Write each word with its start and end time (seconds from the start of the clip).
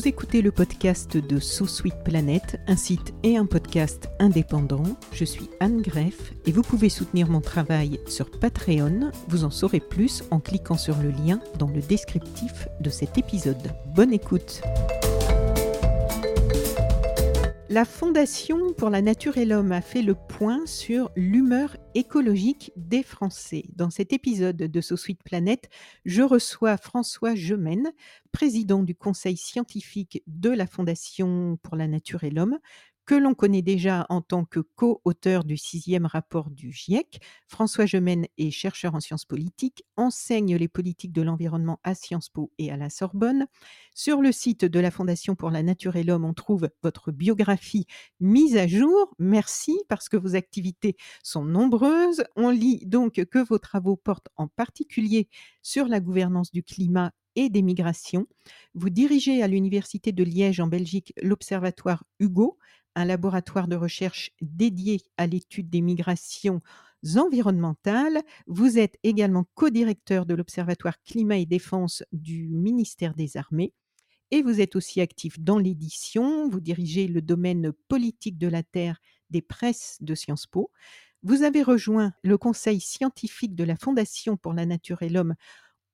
Vous 0.00 0.08
écoutez 0.08 0.40
le 0.40 0.50
podcast 0.50 1.18
de 1.18 1.38
So 1.38 1.66
Sweet 1.66 2.02
Planet, 2.02 2.58
un 2.66 2.76
site 2.76 3.12
et 3.22 3.36
un 3.36 3.44
podcast 3.44 4.08
indépendant. 4.18 4.96
Je 5.12 5.26
suis 5.26 5.50
Anne 5.60 5.82
Greff 5.82 6.32
et 6.46 6.52
vous 6.52 6.62
pouvez 6.62 6.88
soutenir 6.88 7.28
mon 7.28 7.42
travail 7.42 8.00
sur 8.06 8.30
Patreon. 8.30 9.10
Vous 9.28 9.44
en 9.44 9.50
saurez 9.50 9.80
plus 9.80 10.24
en 10.30 10.40
cliquant 10.40 10.78
sur 10.78 10.96
le 10.96 11.10
lien 11.10 11.38
dans 11.58 11.68
le 11.68 11.82
descriptif 11.82 12.66
de 12.80 12.88
cet 12.88 13.18
épisode. 13.18 13.74
Bonne 13.94 14.14
écoute! 14.14 14.62
La 17.72 17.84
Fondation 17.84 18.72
pour 18.72 18.90
la 18.90 19.00
Nature 19.00 19.38
et 19.38 19.44
l'Homme 19.44 19.70
a 19.70 19.80
fait 19.80 20.02
le 20.02 20.16
point 20.16 20.66
sur 20.66 21.08
l'humeur 21.14 21.76
écologique 21.94 22.72
des 22.74 23.04
Français. 23.04 23.62
Dans 23.76 23.90
cet 23.90 24.12
épisode 24.12 24.56
de 24.56 24.80
So 24.80 24.96
Sweet 24.96 25.22
Planet, 25.22 25.70
je 26.04 26.22
reçois 26.22 26.76
François 26.76 27.36
Gemène, 27.36 27.92
président 28.32 28.82
du 28.82 28.96
conseil 28.96 29.36
scientifique 29.36 30.24
de 30.26 30.50
la 30.50 30.66
Fondation 30.66 31.60
pour 31.62 31.76
la 31.76 31.86
Nature 31.86 32.24
et 32.24 32.30
l'Homme, 32.30 32.58
que 33.10 33.16
l'on 33.16 33.34
connaît 33.34 33.60
déjà 33.60 34.06
en 34.08 34.20
tant 34.20 34.44
que 34.44 34.60
co-auteur 34.60 35.42
du 35.42 35.56
sixième 35.56 36.06
rapport 36.06 36.48
du 36.48 36.70
GIEC. 36.70 37.20
François 37.48 37.84
Gemène 37.84 38.26
est 38.38 38.52
chercheur 38.52 38.94
en 38.94 39.00
sciences 39.00 39.24
politiques, 39.24 39.82
enseigne 39.96 40.54
les 40.54 40.68
politiques 40.68 41.10
de 41.10 41.22
l'environnement 41.22 41.80
à 41.82 41.96
Sciences 41.96 42.28
Po 42.28 42.52
et 42.58 42.70
à 42.70 42.76
la 42.76 42.88
Sorbonne. 42.88 43.48
Sur 43.96 44.22
le 44.22 44.30
site 44.30 44.64
de 44.64 44.78
la 44.78 44.92
Fondation 44.92 45.34
pour 45.34 45.50
la 45.50 45.64
Nature 45.64 45.96
et 45.96 46.04
l'Homme, 46.04 46.24
on 46.24 46.34
trouve 46.34 46.70
votre 46.84 47.10
biographie 47.10 47.88
mise 48.20 48.56
à 48.56 48.68
jour. 48.68 49.12
Merci 49.18 49.76
parce 49.88 50.08
que 50.08 50.16
vos 50.16 50.36
activités 50.36 50.96
sont 51.24 51.44
nombreuses. 51.44 52.22
On 52.36 52.50
lit 52.50 52.86
donc 52.86 53.14
que 53.24 53.40
vos 53.40 53.58
travaux 53.58 53.96
portent 53.96 54.28
en 54.36 54.46
particulier 54.46 55.28
sur 55.62 55.88
la 55.88 55.98
gouvernance 55.98 56.52
du 56.52 56.62
climat 56.62 57.10
et 57.36 57.48
des 57.48 57.62
migrations. 57.62 58.26
Vous 58.74 58.90
dirigez 58.90 59.42
à 59.42 59.48
l'Université 59.48 60.12
de 60.12 60.24
Liège 60.24 60.60
en 60.60 60.66
Belgique 60.66 61.12
l'Observatoire 61.22 62.04
Hugo, 62.18 62.58
un 62.94 63.04
laboratoire 63.04 63.68
de 63.68 63.76
recherche 63.76 64.30
dédié 64.40 65.00
à 65.16 65.26
l'étude 65.26 65.70
des 65.70 65.80
migrations 65.80 66.60
environnementales. 67.16 68.22
Vous 68.46 68.78
êtes 68.78 68.98
également 69.02 69.46
co-directeur 69.54 70.26
de 70.26 70.34
l'Observatoire 70.34 71.02
Climat 71.02 71.38
et 71.38 71.46
Défense 71.46 72.02
du 72.12 72.48
ministère 72.48 73.14
des 73.14 73.36
Armées. 73.36 73.72
Et 74.30 74.42
vous 74.42 74.60
êtes 74.60 74.76
aussi 74.76 75.00
actif 75.00 75.40
dans 75.40 75.58
l'édition. 75.58 76.48
Vous 76.48 76.60
dirigez 76.60 77.08
le 77.08 77.22
domaine 77.22 77.72
politique 77.88 78.38
de 78.38 78.48
la 78.48 78.62
Terre 78.62 79.00
des 79.30 79.42
presses 79.42 79.98
de 80.00 80.14
Sciences 80.14 80.46
Po. 80.46 80.70
Vous 81.22 81.42
avez 81.42 81.62
rejoint 81.62 82.12
le 82.22 82.38
conseil 82.38 82.80
scientifique 82.80 83.54
de 83.54 83.64
la 83.64 83.76
Fondation 83.76 84.36
pour 84.36 84.52
la 84.52 84.66
Nature 84.66 85.02
et 85.02 85.08
l'Homme 85.08 85.34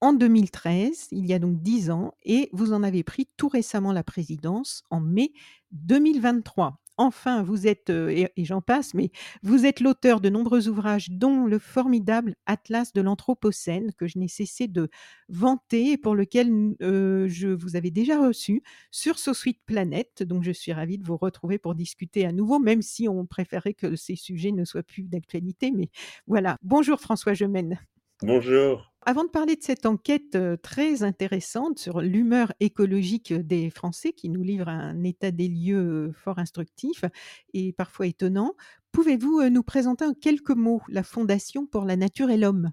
en 0.03 0.13
2013, 0.13 1.09
il 1.11 1.25
y 1.25 1.33
a 1.33 1.39
donc 1.39 1.63
dix 1.63 1.91
ans, 1.91 2.13
et 2.23 2.51
vous 2.53 2.75
en 2.75 2.83
avez 2.83 3.03
pris 3.03 3.29
tout 3.39 3.49
récemment 3.49 3.93
la 3.93 4.05
présidence 4.05 4.83
en 4.91 5.01
mai 5.01 5.33
2023. 5.73 6.79
Enfin, 6.99 7.43
vous 7.43 7.67
êtes, 7.67 7.91
et, 7.91 8.29
j'en 8.39 8.63
passe, 8.63 8.95
mais 8.95 9.11
vous 9.43 9.67
êtes 9.67 9.81
l'auteur 9.81 10.21
de 10.21 10.31
nombreux 10.31 10.69
ouvrages, 10.69 11.11
dont 11.11 11.45
le 11.45 11.59
formidable 11.59 12.37
Atlas 12.47 12.93
de 12.95 13.03
l'Anthropocène, 13.03 13.93
que 13.93 14.07
je 14.07 14.19
n'ai 14.19 14.29
cessé 14.29 14.67
de 14.67 14.89
vanter 15.29 15.93
et 15.93 15.99
pour 15.99 16.15
lequel 16.15 16.49
je 16.81 17.49
vous 17.49 17.77
avais 17.77 17.91
déjà 17.91 18.19
reçu 18.19 18.63
sur 18.91 19.19
Sweet 19.19 19.61
Planet. 19.67 20.23
Donc, 20.23 20.43
je 20.43 20.53
suis 20.53 20.73
ravie 20.73 20.99
de 20.99 21.05
vous 21.07 21.17
retrouver 21.19 21.59
pour 21.59 21.75
discuter 21.75 22.25
à 22.25 22.33
nouveau, 22.33 22.59
même 22.59 22.81
si 22.83 23.09
on 23.09 23.27
préférait 23.27 23.75
que 23.75 23.95
ces 23.97 24.17
sujets 24.17 24.53
ne 24.53 24.65
soient 24.65 24.83
plus 24.83 25.03
d'actualité. 25.03 25.73
Mais 25.73 25.91
voilà. 26.27 26.57
Bonjour 26.63 27.01
François 27.01 27.35
Gemène. 27.35 27.79
Bonjour. 28.23 28.95
Avant 29.05 29.25
de 29.25 29.29
parler 29.29 29.57
de 29.57 29.63
cette 29.63 29.85
enquête 29.85 30.39
très 30.63 31.03
intéressante 31.03 31.79
sur 31.79 32.01
l'humeur 32.01 32.53
écologique 32.61 33.35
des 33.35 33.69
Français, 33.69 34.13
qui 34.13 34.31
nous 34.31 34.43
livre 34.43 34.69
un 34.69 35.05
état 35.05 35.31
des 35.31 35.49
lieux 35.49 36.13
fort 36.15 36.39
instructif 36.39 37.05
et 37.53 37.75
parfois 37.75 38.07
étonnant, 38.07 38.55
pouvez-vous 38.93 39.49
nous 39.51 39.63
présenter 39.63 40.07
en 40.07 40.15
quelques 40.15 40.57
mots 40.57 40.81
la 40.89 41.03
Fondation 41.03 41.67
pour 41.67 41.85
la 41.85 41.97
Nature 41.97 42.31
et 42.31 42.39
l'Homme? 42.39 42.73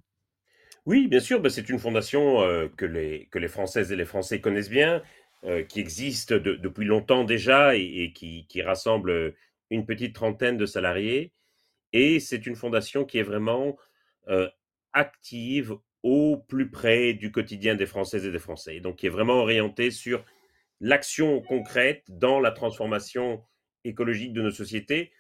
Oui, 0.86 1.08
bien 1.08 1.20
sûr, 1.20 1.42
bah, 1.42 1.50
c'est 1.50 1.70
une 1.70 1.78
fondation 1.78 2.38
que, 2.78 2.86
les, 2.86 3.28
que 3.30 3.38
les 3.38 3.50
Françaises 3.50 3.92
et 3.92 3.98
les 3.98 4.06
Français 4.06 4.40
connaissent 4.40 4.70
bien, 4.70 5.04
qui 5.68 5.82
existe 5.82 6.32
depuis 6.32 6.86
longtemps 6.86 7.26
déjà 7.26 7.76
et, 7.76 8.14
qui, 8.16 8.48
qui, 8.48 8.62
rassemble 8.62 9.36
une 9.70 9.86
petite 9.86 10.16
trentaine 10.16 10.58
de 10.58 10.66
salariés. 10.66 11.34
Et 11.92 12.22
c'est 12.22 12.48
une 12.48 12.56
fondation 12.56 13.04
qui 13.04 13.20
est 13.20 13.24
vraiment 13.24 13.78
active 14.94 15.76
au 16.04 16.38
plus 16.38 16.70
près 16.70 17.14
du 17.14 17.32
quotidien 17.32 17.76
des 17.76 17.86
Françaises 17.86 18.26
et 18.26 18.32
des 18.32 18.40
Français. 18.40 18.80
Donc, 18.80 18.98
qui 18.98 19.06
est 19.08 19.10
vraiment 19.10 19.42
orientée 19.42 19.90
sur 19.90 20.26
l'action 20.82 21.42
concrète 21.42 22.04
dans 22.10 22.40
la 22.40 22.52
transformation 22.52 23.42
écologique 23.86 24.34
de 24.34 24.42
nos 24.42 24.52
sociétés 24.52 25.12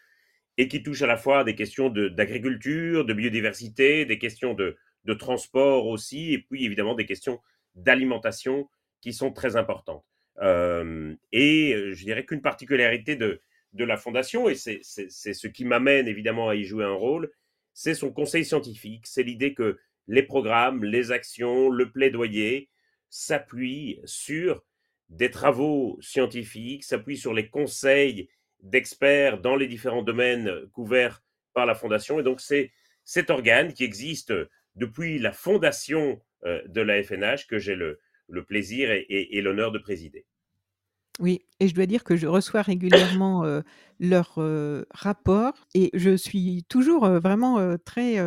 et 0.58 0.68
qui 0.68 0.84
touche 0.84 1.02
à 1.02 1.08
la 1.08 1.18
fois 1.18 1.44
des 1.44 1.56
questions 1.56 1.90
d'agriculture, 1.90 3.06
de, 3.06 3.14
biodiversité, 3.14 4.06
des 4.06 4.20
questions 4.20 4.54
de, 4.54 4.78
de, 5.06 5.14
transport 5.14 5.88
aussi, 5.88 6.34
et 6.34 6.40
puis 6.40 6.66
évidemment 6.66 6.94
des 6.94 7.06
questions 7.06 7.40
d'alimentation 7.76 8.70
qui 9.02 9.14
sont 9.14 9.32
très 9.32 9.56
importantes. 9.56 10.06
Euh, 10.42 11.16
et 11.32 11.76
je 11.94 12.04
dirais 12.04 12.26
qu'une 12.26 12.42
particularité 12.42 13.16
de, 13.16 13.42
de 13.74 13.84
la 13.84 13.98
Fondation, 13.98 14.48
et 14.50 14.56
c'est 14.56 14.84
ce 14.84 15.48
qui 15.48 15.66
m'amène 15.66 16.08
évidemment 16.08 16.50
à 16.50 16.56
y 16.56 16.64
jouer 16.64 16.86
un 16.86 16.94
rôle, 16.94 17.32
c'est 17.74 17.94
son 17.94 18.12
conseil 18.12 18.46
scientifique. 18.46 19.08
C'est 19.08 19.24
l'idée 19.24 19.54
que 19.54 19.80
les 20.08 20.24
programmes, 20.24 20.84
les 20.84 21.12
actions, 21.12 21.70
le 21.70 21.92
plaidoyer 21.92 22.70
s'appuient 23.10 24.00
sur 24.06 24.64
des 25.10 25.32
travaux 25.32 25.98
scientifiques, 26.02 26.84
s'appuient 26.84 27.18
sur 27.18 27.34
les 27.34 27.50
conseils 27.50 28.30
d'experts 28.62 29.40
dans 29.42 29.56
les 29.56 29.68
différents 29.68 30.04
domaines 30.04 30.68
couverts 30.72 31.22
par 31.54 31.66
la 31.66 31.76
Fondation. 31.76 32.20
Et 32.20 32.24
donc, 32.24 32.42
c'est 32.42 32.72
cet 33.04 33.30
organe 33.30 33.74
qui 33.74 33.84
existe 33.84 34.34
depuis 34.76 35.20
la 35.20 35.32
fondation 35.32 36.22
euh, 36.46 36.62
de 36.68 36.82
la 36.82 37.04
FNH 37.04 37.48
que 37.48 37.60
j'ai 37.60 37.76
le, 37.76 38.00
plaisir 38.48 38.90
et 38.92 39.42
l'honneur 39.42 39.72
de 39.72 39.78
présider. 39.78 40.26
Oui, 41.19 41.41
et 41.59 41.68
je 41.68 41.75
dois 41.75 41.85
dire 41.85 42.03
que 42.03 42.16
je 42.16 42.25
reçois 42.25 42.63
régulièrement, 42.63 43.44
leurs, 44.00 44.40
rapports 44.91 45.68
et 45.75 45.91
je 45.94 46.16
suis 46.16 46.63
toujours, 46.69 47.07
vraiment, 47.07 47.78
très, 47.85 48.18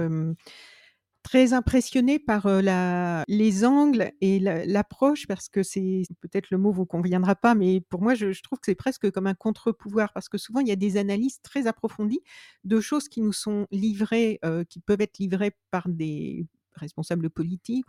très 1.24 1.52
impressionnée 1.52 2.20
par, 2.20 2.46
la 2.46 3.24
les 3.26 3.64
angles 3.64 4.12
et 4.20 4.38
l'approche 4.38 5.26
parce 5.26 5.48
que 5.48 5.64
c'est 5.64 6.02
peut-être 6.20 6.50
le 6.50 6.58
mot 6.58 6.70
vous 6.70 6.86
conviendra 6.86 7.34
pas, 7.34 7.56
mais 7.56 7.80
pour 7.80 8.02
moi, 8.02 8.14
je 8.14 8.40
trouve 8.40 8.60
que 8.60 8.66
c'est 8.66 8.76
presque 8.76 9.10
comme 9.10 9.26
un 9.26 9.34
contre-pouvoir 9.34 10.12
parce 10.12 10.28
que 10.28 10.38
souvent 10.38 10.60
il 10.60 10.68
y 10.68 10.72
a 10.72 10.76
des 10.76 10.96
analyses 10.96 11.40
très 11.42 11.66
approfondies 11.66 12.20
de 12.62 12.80
choses 12.80 13.08
qui 13.08 13.20
nous 13.20 13.32
sont 13.32 13.66
livrées, 13.72 14.38
qui 14.68 14.78
peuvent 14.78 15.00
être 15.00 15.18
livrées 15.18 15.56
par 15.72 15.88
des 15.88 16.46
responsables 16.78 17.30
politiques. 17.30 17.86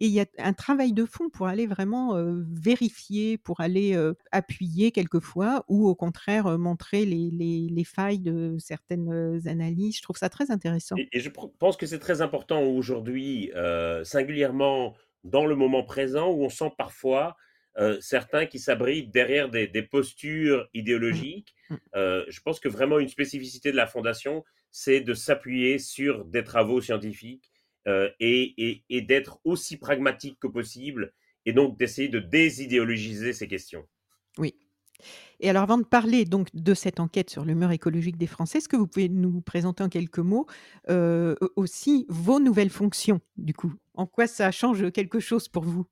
Et 0.00 0.06
il 0.06 0.12
y 0.12 0.20
a 0.20 0.26
un 0.38 0.52
travail 0.52 0.92
de 0.92 1.04
fond 1.04 1.28
pour 1.30 1.46
aller 1.46 1.66
vraiment 1.66 2.14
vérifier, 2.50 3.38
pour 3.38 3.60
aller 3.60 3.96
appuyer 4.32 4.90
quelquefois, 4.92 5.64
ou 5.68 5.88
au 5.88 5.94
contraire 5.94 6.58
montrer 6.58 7.04
les, 7.04 7.84
failles 7.84 8.18
de 8.18 8.56
certaines 8.58 9.40
analyses. 9.46 9.96
Je 9.96 10.02
trouve 10.02 10.16
ça 10.16 10.28
très 10.28 10.50
intéressant. 10.50 10.96
Et, 11.12 11.20
je 11.20 11.30
pense 11.30 11.76
que 11.76 11.86
c'est 11.86 11.98
très 11.98 12.20
important 12.20 12.62
aujourd'hui, 12.62 13.50
singulièrement 14.04 14.94
dans 15.24 15.46
le 15.46 15.56
moment 15.56 15.82
présent, 15.82 16.30
où 16.30 16.44
on 16.44 16.48
sent 16.48 16.72
parfois 16.76 17.36
certains 18.00 18.46
qui 18.46 18.58
s'abritent 18.58 19.10
derrière 19.12 19.48
des, 19.48 19.82
postures 19.82 20.62
mmh. 20.62 20.78
idéologiques. 20.78 21.54
Mmh. 21.70 21.76
je 21.94 22.40
pense 22.40 22.60
que 22.60 22.68
vraiment 22.68 22.98
une 22.98 23.08
spécificité 23.08 23.70
de 23.70 23.76
la 23.76 23.86
fondation, 23.86 24.44
c'est 24.70 25.00
de 25.00 25.14
s'appuyer 25.14 25.78
sur 25.78 26.24
des 26.24 26.44
travaux 26.44 26.80
scientifiques 26.80 27.50
euh, 27.88 28.10
et, 28.20 28.84
d'être 28.90 29.40
aussi 29.44 29.78
pragmatique 29.78 30.38
que 30.38 30.46
possible 30.46 31.14
et 31.46 31.54
donc 31.54 31.78
d'essayer 31.78 32.08
de 32.08 32.18
désidéologiser 32.18 33.32
ces 33.32 33.48
questions. 33.48 33.88
Oui. 34.36 34.54
Et 35.40 35.48
alors, 35.48 35.62
avant 35.62 35.78
de 35.78 35.84
parler 35.84 36.26
donc 36.26 36.48
de 36.52 36.74
cette 36.74 37.00
enquête 37.00 37.30
sur 37.30 37.46
l'humeur 37.46 37.70
écologique 37.70 38.18
des 38.18 38.26
Français, 38.26 38.58
est-ce 38.58 38.68
que 38.68 38.76
vous 38.76 38.86
pouvez 38.86 39.08
nous 39.08 39.40
présenter 39.40 39.82
en 39.82 39.88
quelques 39.88 40.18
mots 40.18 40.46
euh, 40.90 41.34
aussi 41.56 42.04
vos 42.10 42.40
nouvelles 42.40 42.68
fonctions, 42.68 43.22
du 43.38 43.54
coup? 43.54 43.72
En 43.94 44.06
quoi 44.06 44.26
ça 44.26 44.50
change 44.50 44.90
quelque 44.92 45.18
chose 45.18 45.48
pour 45.48 45.62
vous? 45.64 45.86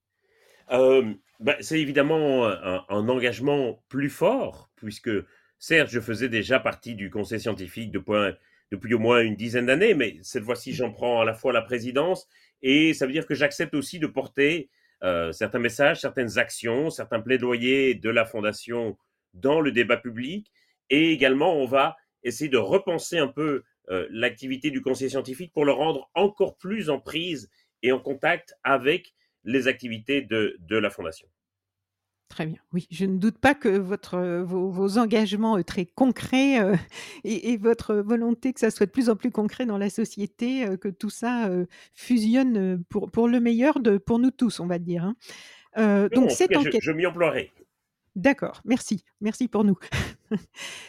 Euh, 0.72 1.14
bah, 1.40 1.56
C'est 1.60 1.80
évidemment 1.80 2.46
un, 2.46 2.84
un, 2.90 3.08
engagement 3.08 3.82
plus 3.88 4.10
fort, 4.10 4.68
puisque 4.76 5.10
certes, 5.58 5.88
je 5.90 6.00
faisais 6.00 6.28
déjà 6.28 6.60
partie 6.60 6.94
du 6.94 7.08
conseil 7.08 7.40
scientifique 7.40 7.90
de 7.90 8.00
point 8.00 8.34
depuis 8.70 8.94
au 8.94 8.98
moins 8.98 9.20
une 9.20 9.36
dizaine 9.36 9.66
d'années, 9.66 9.94
mais 9.94 10.18
cette 10.22 10.44
fois-ci, 10.44 10.72
j'en 10.74 10.92
prends 10.92 11.20
à 11.20 11.24
la 11.24 11.34
fois 11.34 11.52
la 11.52 11.62
présidence 11.62 12.26
et 12.62 12.94
ça 12.94 13.06
veut 13.06 13.12
dire 13.12 13.26
que 13.26 13.34
j'accepte 13.34 13.74
aussi 13.74 13.98
de 13.98 14.06
porter 14.06 14.70
euh, 15.04 15.30
certains 15.32 15.58
messages, 15.58 16.00
certaines 16.00 16.38
actions, 16.38 16.90
certains 16.90 17.20
plaidoyers 17.20 17.94
de 17.94 18.10
la 18.10 18.24
Fondation 18.24 18.96
dans 19.34 19.60
le 19.60 19.72
débat 19.72 19.96
public. 19.96 20.50
Et 20.90 21.12
également, 21.12 21.54
on 21.54 21.66
va 21.66 21.96
essayer 22.22 22.48
de 22.48 22.56
repenser 22.56 23.18
un 23.18 23.28
peu 23.28 23.62
euh, 23.90 24.06
l'activité 24.10 24.70
du 24.70 24.82
conseil 24.82 25.10
scientifique 25.10 25.52
pour 25.52 25.64
le 25.64 25.72
rendre 25.72 26.10
encore 26.14 26.56
plus 26.56 26.90
en 26.90 26.98
prise 26.98 27.50
et 27.82 27.92
en 27.92 28.00
contact 28.00 28.54
avec 28.64 29.14
les 29.44 29.68
activités 29.68 30.22
de, 30.22 30.56
de 30.58 30.76
la 30.76 30.90
Fondation. 30.90 31.28
Très 32.28 32.44
bien. 32.46 32.58
Oui, 32.72 32.88
je 32.90 33.06
ne 33.06 33.18
doute 33.18 33.38
pas 33.38 33.54
que 33.54 33.68
votre, 33.68 34.16
heu, 34.16 34.42
vos 34.42 34.68
vos 34.68 34.98
engagements, 34.98 35.56
heu, 35.58 35.62
très 35.64 35.86
concrets, 35.86 36.60
heu, 36.60 36.74
et 37.24 37.52
et 37.52 37.56
votre 37.56 37.94
volonté 37.94 38.52
que 38.52 38.58
ça 38.60 38.70
soit 38.72 38.86
de 38.86 38.90
plus 38.90 39.08
en 39.08 39.14
plus 39.16 39.30
concret 39.30 39.64
dans 39.64 39.78
la 39.78 39.90
société, 39.90 40.66
heu, 40.66 40.76
que 40.76 40.88
tout 40.88 41.08
ça, 41.08 41.48
heu, 41.50 41.68
fusionne, 41.94 42.56
heu, 42.58 42.82
pour 42.88 43.10
pour 43.12 43.28
le 43.28 43.38
meilleur 43.40 43.78
de 43.80 43.96
pour 43.98 44.18
nous 44.18 44.32
tous, 44.32 44.58
on 44.58 44.66
va 44.66 44.78
dire, 44.80 45.04
hein. 45.04 45.14
Heu, 45.78 46.10
Non, 46.10 46.18
donc 46.18 46.32
en 46.32 46.34
tout 46.34 46.42
cette 46.42 46.56
cas, 46.56 46.58
je 46.58 46.70
enquête 46.70 46.80
je 46.80 46.90
m'y 46.90 47.06
emploierai. 47.06 47.52
D'accord, 48.16 48.62
merci, 48.64 49.04
merci 49.20 49.46
pour 49.48 49.62
nous. 49.64 49.78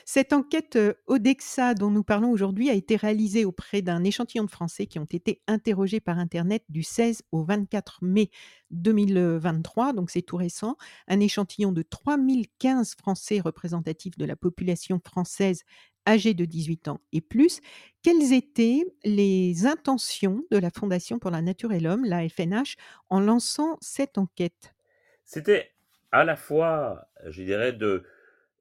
Cette 0.05 0.33
enquête, 0.33 0.75
heu, 0.75 0.95
Odexa 1.07 1.73
dont 1.73 1.89
nous 1.91 2.03
parlons 2.03 2.31
aujourd'hui 2.31 2.69
a 2.69 2.73
été 2.73 2.95
réalisée 2.95 3.45
auprès 3.45 3.81
d'un 3.81 4.03
échantillon 4.03 4.43
de 4.43 4.51
Français 4.51 4.85
qui 4.87 4.99
ont 4.99 5.05
été 5.05 5.41
interrogés 5.47 5.99
par 5.99 6.19
internet 6.19 6.63
du 6.69 6.83
16 6.83 7.23
au 7.31 7.43
24 7.43 7.99
mai 8.03 8.29
2023, 8.71 9.93
donc 9.93 10.09
c'est 10.09 10.21
tout 10.21 10.37
récent. 10.37 10.77
Un 11.07 11.19
échantillon 11.19 11.71
de 11.71 11.81
3015 11.81 12.95
Français 12.95 13.39
représentatifs 13.39 14.17
de 14.17 14.25
la 14.25 14.35
population 14.35 14.99
française 15.03 15.63
âgée 16.07 16.33
de 16.33 16.45
18 16.45 16.87
ans 16.87 17.01
et 17.11 17.21
plus. 17.21 17.59
Quelles 18.01 18.33
étaient 18.33 18.85
les 19.03 19.65
intentions 19.65 20.43
de 20.51 20.57
la 20.57 20.69
Fondation 20.69 21.19
pour 21.19 21.31
la 21.31 21.41
nature 21.41 21.73
et 21.73 21.79
l'homme, 21.79 22.05
la 22.05 22.27
FNH, 22.27 22.77
en 23.09 23.19
lançant 23.19 23.77
cette 23.81 24.17
enquête? 24.17 24.73
C'était 25.25 25.71
à 26.11 26.23
la 26.23 26.37
fois, 26.37 27.09
je 27.25 27.43
dirais, 27.43 27.73
de 27.73 28.05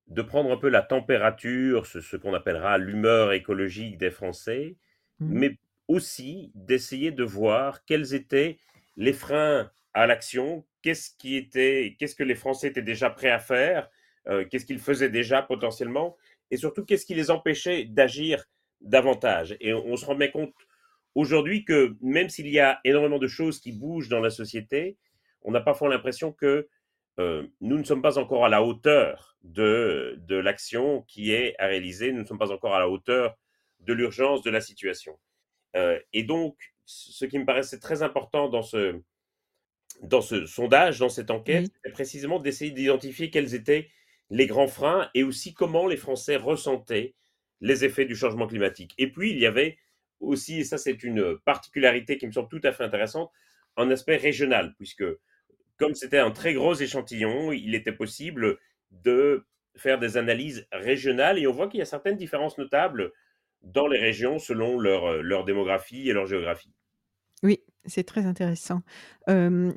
de 0.08 0.22
prendre 0.22 0.50
un 0.52 0.56
peu 0.56 0.68
la 0.68 0.82
température, 0.82 1.86
ce 1.86 2.00
ce 2.00 2.16
qu'on 2.16 2.34
appellera 2.34 2.78
l'humeur 2.78 3.32
écologique 3.32 3.98
des 3.98 4.10
Français, 4.10 4.76
Mmh 5.20 5.32
mais 5.32 5.58
aussi 5.88 6.52
d'essayer 6.54 7.10
de 7.12 7.24
voir 7.24 7.84
quels 7.84 8.14
étaient 8.14 8.58
les 8.96 9.12
freins 9.12 9.70
à 9.94 10.06
l'action. 10.06 10.64
Qu'est-ce 10.82 11.10
qui 11.18 11.36
était 11.36 11.96
qu'est-ce 11.98 12.14
que 12.14 12.22
les 12.24 12.34
Français 12.36 12.68
étaient 12.68 12.82
déjà 12.82 13.10
prêts 13.10 13.30
à 13.30 13.38
faire? 13.40 13.88
Heu, 14.28 14.44
qu'est-ce 14.44 14.66
qu'ils 14.66 14.78
faisaient 14.80 15.10
déjà 15.10 15.42
potentiellement? 15.42 16.16
Et 16.50 16.56
surtout, 16.56 16.84
qu'est-ce 16.84 17.06
qui 17.06 17.14
les 17.14 17.30
empêchait 17.30 17.84
d'agir 17.84 18.44
davantage? 18.80 19.56
Et 19.60 19.72
on 19.74 19.84
on 19.86 19.96
se 19.96 20.04
rend 20.06 20.14
bien 20.16 20.28
compte 20.28 20.54
aujourd'hui 21.14 21.64
que 21.64 21.96
même 22.00 22.28
s'il 22.28 22.48
y 22.48 22.60
a 22.60 22.80
énormément 22.84 23.18
de 23.18 23.26
choses 23.28 23.60
qui 23.60 23.72
bougent 23.72 24.08
dans 24.08 24.20
la 24.20 24.30
société, 24.30 24.96
on 25.42 25.54
a 25.54 25.60
parfois 25.60 25.88
l'impression 25.88 26.32
que 26.32 26.68
euh, 27.18 27.46
nous 27.60 27.78
ne 27.78 27.84
sommes 27.84 28.02
pas 28.02 28.18
encore 28.18 28.44
à 28.44 28.48
la 28.48 28.62
hauteur 28.62 29.36
de, 29.42 30.16
de 30.18 30.36
l'action 30.36 31.02
qui 31.02 31.32
est 31.32 31.54
à 31.58 31.66
réaliser, 31.66 32.12
nous 32.12 32.20
ne 32.22 32.26
sommes 32.26 32.38
pas 32.38 32.52
encore 32.52 32.74
à 32.74 32.78
la 32.78 32.88
hauteur 32.88 33.36
de 33.80 33.92
l'urgence 33.92 34.42
de 34.42 34.50
la 34.50 34.60
situation. 34.60 35.18
Euh, 35.76 35.98
et 36.12 36.24
donc, 36.24 36.56
ce 36.84 37.24
qui 37.24 37.38
me 37.38 37.44
paraissait 37.46 37.78
très 37.78 38.02
important 38.02 38.48
dans 38.48 38.62
ce, 38.62 39.00
dans 40.02 40.20
ce 40.20 40.46
sondage, 40.46 40.98
dans 40.98 41.08
cette 41.08 41.30
enquête, 41.30 41.64
Oui. 41.64 41.72
c'est 41.84 41.92
précisément 41.92 42.38
d'essayer 42.38 42.70
d'identifier 42.70 43.30
quels 43.30 43.54
étaient 43.54 43.90
les 44.30 44.46
grands 44.46 44.68
freins 44.68 45.08
et 45.14 45.22
aussi 45.22 45.54
comment 45.54 45.86
les 45.86 45.96
Français 45.96 46.36
ressentaient 46.36 47.14
les 47.60 47.84
effets 47.84 48.04
du 48.04 48.16
changement 48.16 48.46
climatique. 48.46 48.94
Et 48.98 49.10
puis, 49.10 49.30
il 49.30 49.38
y 49.38 49.46
avait 49.46 49.78
aussi, 50.20 50.60
et 50.60 50.64
ça 50.64 50.78
c'est 50.78 51.02
une 51.02 51.38
particularité 51.44 52.18
qui 52.18 52.26
me 52.26 52.32
semble 52.32 52.48
tout 52.48 52.60
à 52.64 52.72
fait 52.72 52.84
intéressante, 52.84 53.30
un 53.76 53.90
aspect 53.90 54.16
régional, 54.16 54.74
puisque 54.76 55.04
comme 55.76 55.94
c'était 55.94 56.18
un 56.18 56.30
très 56.30 56.54
gros 56.54 56.74
échantillon, 56.74 57.52
il 57.52 57.74
était 57.74 57.92
possible 57.92 58.58
de 58.90 59.46
faire 59.76 59.98
des 59.98 60.16
analyses 60.16 60.66
régionales 60.72 61.38
et 61.38 61.46
on 61.46 61.52
voit 61.52 61.68
qu'il 61.68 61.78
y 61.78 61.82
a 61.82 61.86
certaines 61.86 62.16
différences 62.16 62.58
notables 62.58 63.12
dans 63.62 63.86
les 63.86 63.98
régions 63.98 64.38
selon 64.38 64.78
leur, 64.78 65.22
leur 65.22 65.44
démographie 65.44 66.08
et 66.08 66.12
leur 66.12 66.26
géographie. 66.26 66.72
Oui, 67.42 67.62
c'est 67.84 68.04
très 68.04 68.24
intéressant. 68.24 68.82
Hem, 69.26 69.74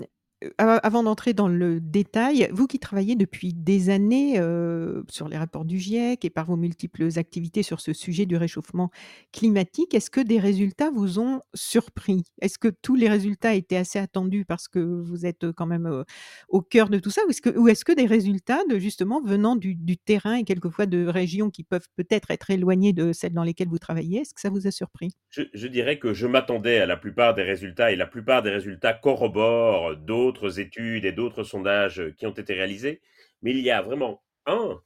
avant 0.57 1.03
d'entrer 1.03 1.33
dans 1.33 1.49
le 1.49 1.81
détail, 1.81 2.49
vous 2.53 2.65
qui 2.65 2.79
travaillez 2.79 3.15
depuis 3.15 3.53
des 3.53 3.89
années, 3.89 4.39
heu, 4.39 5.03
sur 5.09 5.27
les 5.27 5.37
rapports 5.37 5.65
du 5.65 5.77
GIEC 5.79 6.23
et 6.23 6.29
par 6.29 6.45
vos 6.45 6.55
multiples 6.55 7.09
activités 7.17 7.61
sur 7.61 7.81
ce 7.81 7.91
sujet 7.91 8.25
du 8.25 8.37
réchauffement 8.37 8.89
climatique, 9.33 9.93
est-ce 9.93 10.09
que 10.09 10.21
des 10.21 10.39
résultats 10.39 10.91
vous 10.91 11.19
ont 11.19 11.41
surpris? 11.53 12.23
Est-ce 12.41 12.57
que 12.57 12.69
tous 12.69 12.95
les 12.95 13.09
résultats 13.09 13.53
étaient 13.53 13.75
assez 13.75 13.99
attendus 13.99 14.45
parce 14.45 14.69
que 14.69 14.79
vous 14.79 15.25
êtes, 15.25 15.43
heu, 15.43 15.51
quand 15.51 15.65
même, 15.67 15.87
heu, 15.87 16.05
au 16.47 16.61
cœur 16.61 16.89
de 16.89 16.99
tout 16.99 17.09
ça? 17.11 17.21
Ou 17.57 17.67
est-ce 17.67 17.83
que 17.85 17.91
des 17.91 18.05
résultats 18.05 18.61
justement 18.77 19.21
venant 19.21 19.55
du 19.57 19.75
du 19.75 19.97
terrain 19.97 20.35
et 20.35 20.43
quelquefois 20.45 20.85
de 20.85 21.05
régions 21.05 21.49
qui 21.49 21.63
peuvent 21.63 21.87
peut-être 21.97 22.31
être 22.31 22.49
éloignées 22.49 22.93
de 22.93 23.11
celles 23.13 23.33
dans 23.33 23.43
lesquelles 23.43 23.67
vous 23.69 23.77
travaillez, 23.79 24.19
est-ce 24.21 24.33
que 24.33 24.41
ça 24.41 24.49
vous 24.49 24.67
a 24.67 24.71
surpris? 24.71 25.11
Je, 25.29 25.43
je 25.53 25.67
dirais 25.67 25.99
que 25.99 26.13
je 26.13 26.25
m'attendais 26.25 26.79
à 26.79 26.85
la 26.87 26.97
plupart 26.97 27.35
des 27.35 27.43
résultats 27.43 27.91
et 27.91 27.95
la 27.95 28.07
plupart 28.07 28.41
des 28.41 28.49
résultats 28.49 28.93
corroborent 28.93 29.95
d'autres 29.95 30.28
études 30.57 31.05
et 31.05 31.11
d'autres 31.11 31.43
sondages 31.43 32.13
qui 32.17 32.25
ont 32.25 32.31
été 32.31 32.53
réalisés. 32.53 33.01
Mais 33.41 33.51
il 33.51 33.59
y 33.59 33.71
a 33.71 33.81
vraiment 33.81 34.23
un 34.45 34.81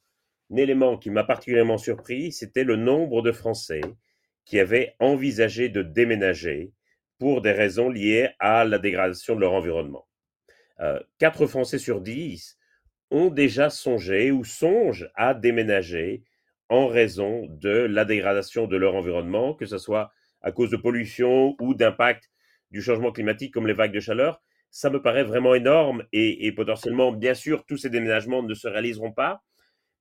élément 0.56 0.98
qui 0.98 1.10
m'a 1.10 1.24
particulièrement 1.24 1.78
surpris, 1.78 2.31
c'était 2.31 2.63
le 2.63 2.75
nombre 2.75 3.22
de 3.22 3.31
Français 3.31 3.81
qui 4.45 4.60
avaient 4.60 4.95
envisagé 5.00 5.69
de 5.69 5.81
déménager 5.81 6.74
pour 7.18 7.42
des 7.42 7.51
raisons 7.51 7.90
liées 7.90 8.30
à 8.40 8.66
la 8.66 8.80
dégradation 8.80 9.36
de 9.36 9.42
leur 9.42 9.54
environnement. 9.54 10.07
Euh, 10.80 11.00
4 11.19 11.48
Français 11.48 11.80
sur 11.80 12.01
10 12.01 12.57
ont 13.12 13.30
déjà 13.30 13.69
songé 13.69 14.31
ou 14.31 14.44
songent 14.44 15.07
à 15.16 15.34
déménager 15.34 16.24
en 16.69 16.88
raison 16.88 17.48
de 17.50 17.69
la 17.69 18.06
dégradation 18.06 18.68
de 18.68 18.75
leur 18.75 18.96
environnement, 18.96 19.54
que 19.54 19.66
ce 19.66 19.78
soit 19.78 20.12
à 20.42 20.51
cause 20.51 20.72
de 20.72 20.78
pollution 20.78 21.56
ou 21.62 21.74
d'impact 21.74 22.30
du 22.72 22.81
changement 22.81 23.12
climatique 23.12 23.54
comme 23.54 23.68
les 23.68 23.74
vagues 23.74 23.94
de 23.94 24.00
chaleur. 24.00 24.42
Ça 24.75 24.90
me 24.90 25.02
paraît 25.02 25.24
vraiment 25.24 25.54
énorme 25.54 26.04
et, 26.12 26.48
et 26.48 26.52
potentiellement, 26.52 27.12
bien 27.12 27.36
sûr, 27.36 27.64
tous 27.66 27.78
ces 27.78 27.92
déménagements 27.92 28.42
ne 28.42 28.56
se 28.56 28.68
réaliseront 28.68 29.12
pas, 29.12 29.44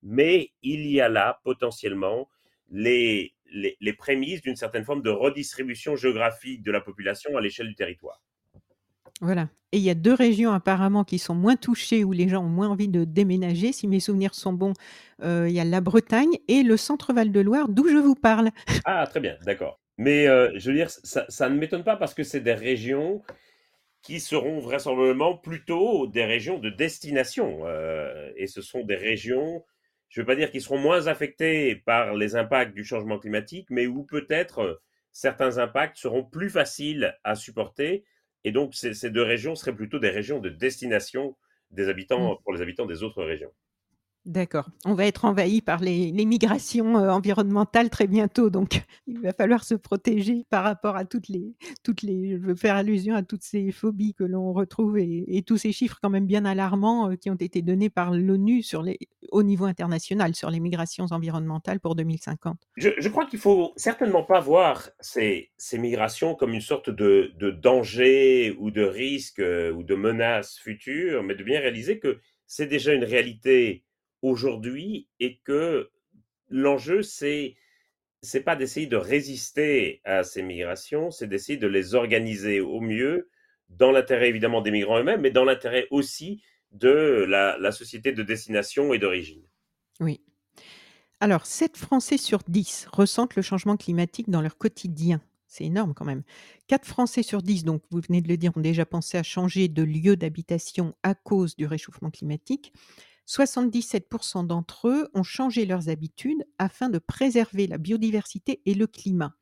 mais 0.02 0.50
il 0.62 0.86
y 0.86 0.98
a 1.00 1.10
là 1.10 1.40
potentiellement 1.44 2.30
les, 2.70 3.34
les, 3.52 3.76
les 3.78 3.92
prémices 3.92 4.40
d'une 4.40 4.56
certaine 4.56 4.84
forme 4.84 5.02
de 5.02 5.10
redistribution 5.10 5.94
géographique 5.94 6.62
de 6.62 6.72
la 6.72 6.80
population 6.80 7.36
à 7.36 7.42
l'échelle 7.42 7.68
du 7.68 7.74
territoire. 7.74 8.22
Voilà 9.20 9.48
et 9.72 9.78
il 9.78 9.82
y 9.82 9.90
a 9.90 9.94
2 9.94 10.12
régions 10.12 10.52
apparemment 10.52 11.02
qui 11.02 11.18
sont 11.18 11.34
moins 11.34 11.56
touchées, 11.56 12.04
où 12.04 12.12
les 12.12 12.28
gens 12.28 12.44
ont 12.44 12.48
moins 12.48 12.68
envie 12.68 12.88
de 12.88 13.04
déménager. 13.04 13.72
Si 13.72 13.88
mes 13.88 14.00
souvenirs 14.00 14.34
sont 14.34 14.52
bons, 14.52 14.74
heu, 15.24 15.48
il 15.48 15.54
y 15.54 15.60
a 15.60 15.64
la 15.64 15.80
Bretagne 15.80 16.36
et 16.46 16.62
le 16.62 16.76
centre 16.76 17.12
Val 17.14 17.32
de 17.32 17.40
Loire, 17.40 17.68
d'où 17.68 17.88
je 17.88 17.96
vous 17.96 18.14
parle. 18.14 18.50
Ah, 18.84 19.06
très 19.06 19.20
bien, 19.20 19.36
d'accord. 19.44 19.80
Mais 19.96 20.28
euh, 20.28 20.52
je 20.56 20.70
veux 20.70 20.76
dire, 20.76 20.90
ça, 20.90 21.24
ça 21.28 21.48
ne 21.48 21.58
m'étonne 21.58 21.84
pas 21.84 21.96
parce 21.96 22.12
que 22.12 22.22
c'est 22.22 22.40
des 22.40 22.54
régions 22.54 23.22
qui 24.02 24.20
seront 24.20 24.58
vraisemblablement 24.60 25.36
plutôt 25.36 26.06
des 26.06 26.24
régions 26.24 26.58
de 26.58 26.70
destination. 26.70 27.66
euh, 27.66 28.32
et 28.36 28.46
ce 28.46 28.62
sont 28.62 28.82
des 28.84 28.96
régions, 28.96 29.64
je 30.08 30.20
ne 30.20 30.22
veux 30.22 30.26
pas 30.26 30.36
dire 30.36 30.50
qui 30.50 30.60
seront 30.60 30.78
moins 30.78 31.06
affectées 31.06 31.76
par 31.76 32.14
les 32.14 32.36
impacts 32.36 32.74
du 32.74 32.84
changement 32.84 33.18
climatique, 33.18 33.68
mais 33.70 33.86
où 33.86 34.04
peut-être 34.04 34.58
euh, 34.60 34.82
certains 35.12 35.58
impacts 35.58 35.96
seront 35.98 36.24
plus 36.24 36.50
faciles 36.50 37.16
à 37.24 37.34
supporter. 37.34 38.04
Et 38.44 38.52
donc, 38.52 38.74
ces, 38.74 38.94
ces 38.94 39.10
deux 39.10 39.22
régions 39.22 39.54
seraient 39.54 39.74
plutôt 39.74 39.98
des 39.98 40.10
régions 40.10 40.40
de 40.40 40.48
destination 40.50 41.36
des 41.70 41.88
Mmh. 42.16 42.28
habitants 42.28 42.36
pour 42.44 42.52
les 42.52 42.60
habitants 42.60 42.86
des 42.86 43.02
autres 43.02 43.24
régions. 43.24 43.52
D'accord. 44.24 44.68
On 44.84 44.94
va 44.94 45.06
être 45.06 45.24
envahis 45.24 45.62
par 45.62 45.80
les 45.80 46.12
migrations, 46.12 46.96
heu, 46.96 47.10
environnementales 47.10 47.90
très 47.90 48.06
bientôt, 48.06 48.50
donc 48.50 48.84
il 49.08 49.18
va 49.20 49.32
falloir 49.32 49.64
se 49.64 49.74
protéger 49.74 50.46
par 50.48 50.62
rapport 50.62 50.96
à 50.96 51.04
toutes 51.04 51.28
les 51.28 51.54
toutes 51.82 52.02
les 52.02 52.30
je 52.30 52.36
veux 52.36 52.54
faire 52.54 52.76
allusion 52.76 53.16
à 53.16 53.24
toutes 53.24 53.42
ces 53.42 53.72
phobies 53.72 54.14
que 54.14 54.22
l'on 54.22 54.52
retrouve 54.52 54.98
et 54.98 55.42
tous 55.44 55.56
ces 55.56 55.72
chiffres 55.72 55.98
quand 56.00 56.10
même 56.10 56.26
bien 56.26 56.44
alarmants, 56.44 57.10
heu, 57.10 57.16
qui 57.16 57.30
ont 57.30 57.34
été 57.34 57.62
donnés 57.62 57.90
par 57.90 58.12
l'ONU 58.12 58.62
sur 58.62 58.82
les 58.82 58.98
au 59.32 59.42
niveau 59.42 59.64
international, 59.64 60.34
sur 60.34 60.50
les 60.50 60.60
migrations 60.60 61.06
environnementales 61.10 61.80
pour 61.80 61.96
2050. 61.96 62.60
Je, 62.76 63.08
crois 63.08 63.26
qu'il 63.26 63.38
faut 63.38 63.72
certainement 63.76 64.22
pas 64.22 64.40
voir 64.40 64.90
ces, 65.00 65.50
ces 65.56 65.78
migrations 65.78 66.34
comme 66.34 66.52
une 66.52 66.60
sorte 66.60 66.90
de, 66.90 67.32
de 67.38 67.50
danger 67.50 68.54
ou 68.58 68.70
de 68.70 68.82
risque 68.82 69.40
euh, 69.40 69.72
ou 69.72 69.82
de 69.82 69.94
menace 69.94 70.58
future, 70.58 71.22
mais 71.22 71.34
de 71.34 71.42
bien 71.42 71.60
réaliser 71.60 71.98
que 71.98 72.20
c'est 72.46 72.66
déjà 72.66 72.92
une 72.92 73.04
réalité 73.04 73.84
aujourd'hui 74.22 75.08
et 75.20 75.38
que 75.44 75.90
l'enjeu, 76.48 77.02
c'est 77.02 77.56
c'est 78.24 78.42
pas 78.42 78.54
d'essayer 78.54 78.86
de 78.86 78.96
résister 78.96 80.00
à 80.04 80.22
ces 80.22 80.42
migrations, 80.42 81.10
c'est 81.10 81.26
d'essayer 81.26 81.58
de 81.58 81.66
les 81.66 81.96
organiser 81.96 82.60
au 82.60 82.80
mieux 82.80 83.28
dans 83.68 83.90
l'intérêt 83.90 84.28
évidemment 84.28 84.60
des 84.60 84.70
migrants 84.70 85.00
eux-mêmes, 85.00 85.22
mais 85.22 85.32
dans 85.32 85.44
l'intérêt 85.44 85.88
aussi 85.90 86.40
de 86.70 87.26
la, 87.28 87.58
la 87.58 87.72
société 87.72 88.12
de 88.12 88.22
destination 88.22 88.94
et 88.94 88.98
d'origine. 88.98 89.42
Oui. 89.98 90.20
Alors 91.20 91.46
7 91.46 91.76
Français 91.76 92.16
sur 92.16 92.40
10 92.46 92.88
ressentent 92.92 93.36
le 93.36 93.42
changement 93.42 93.76
climatique 93.76 94.30
dans 94.30 94.40
leur 94.40 94.56
quotidien. 94.56 95.20
C'est 95.46 95.64
énorme 95.64 95.92
quand 95.94 96.04
même. 96.04 96.22
4 96.68 96.86
Français 96.86 97.22
sur 97.22 97.42
10, 97.42 97.64
donc 97.64 97.82
vous 97.90 98.00
venez 98.00 98.22
de 98.22 98.28
le 98.28 98.36
dire, 98.36 98.52
ont 98.56 98.60
déjà 98.60 98.86
pensé 98.86 99.18
à 99.18 99.22
changer 99.22 99.68
de 99.68 99.82
lieu 99.82 100.16
d'habitation 100.16 100.94
à 101.02 101.14
cause 101.14 101.56
du 101.56 101.66
réchauffement 101.66 102.10
climatique. 102.10 102.72
77% 103.32 104.44
d'entre 104.44 104.88
eux 104.88 105.08
ont 105.14 105.22
changé 105.22 105.64
leurs 105.66 105.88
habitudes 105.88 106.44
afin 106.58 106.90
de 106.90 106.98
préserver 106.98 107.66
la 107.66 107.78
biodiversité 107.78 108.60
et 108.66 108.74
le 108.74 108.86
climat. 108.86 109.34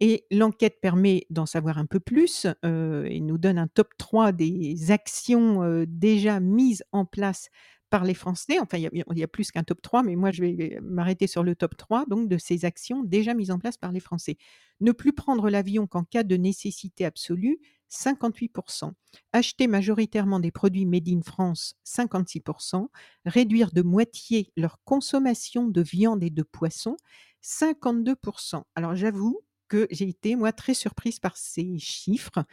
Et 0.00 0.26
l'enquête 0.30 0.80
permet 0.82 1.26
d'en 1.30 1.46
savoir 1.46 1.78
un 1.78 1.86
peu 1.86 2.00
plus, 2.00 2.46
heu, 2.64 3.06
et 3.08 3.20
nous 3.20 3.38
donne 3.38 3.58
un 3.58 3.68
top 3.68 3.90
3 3.98 4.32
des 4.32 4.90
actions, 4.90 5.62
heu, 5.64 5.86
déjà 5.86 6.40
mises 6.40 6.84
en 6.92 7.04
place 7.06 7.48
par 7.90 8.04
les 8.04 8.14
Français. 8.14 8.58
Enfin, 8.58 8.78
il 8.78 8.90
y 9.18 9.22
a 9.22 9.28
plus 9.28 9.50
qu'un 9.50 9.62
top 9.62 9.80
3, 9.82 10.02
mais 10.02 10.16
moi 10.16 10.30
je 10.32 10.42
vais 10.42 10.78
m'arrêter 10.82 11.26
sur 11.26 11.42
le 11.42 11.54
top 11.54 11.76
3 11.76 12.06
donc 12.06 12.28
de 12.28 12.38
ces 12.38 12.64
actions 12.64 13.02
déjà 13.04 13.34
mises 13.34 13.50
en 13.50 13.58
place 13.58 13.76
par 13.76 13.92
les 13.92 14.00
Français. 14.00 14.36
Ne 14.80 14.92
plus 14.92 15.12
prendre 15.12 15.48
l'avion 15.50 15.86
qu'en 15.86 16.04
cas 16.04 16.22
de 16.22 16.36
nécessité 16.36 17.04
absolue, 17.04 17.58
58% 17.90 18.92
Acheter 19.32 19.66
majoritairement 19.68 20.40
des 20.40 20.50
produits 20.50 20.86
made 20.86 21.08
in 21.08 21.22
France, 21.22 21.76
56% 21.84 22.88
Réduire 23.24 23.70
de 23.72 23.82
moitié 23.82 24.52
leur 24.56 24.80
consommation 24.84 25.68
de 25.68 25.80
viande 25.80 26.24
et 26.24 26.30
de 26.30 26.42
poisson, 26.42 26.96
52% 27.42 28.64
Alors 28.74 28.96
j'avoue 28.96 29.40
que 29.68 29.86
j'ai 29.90 30.08
été, 30.08 30.36
moi, 30.36 30.52
très 30.52 30.74
surprise 30.74 31.18
par 31.18 31.36
ces 31.36 31.78
chiffres. 31.78 32.44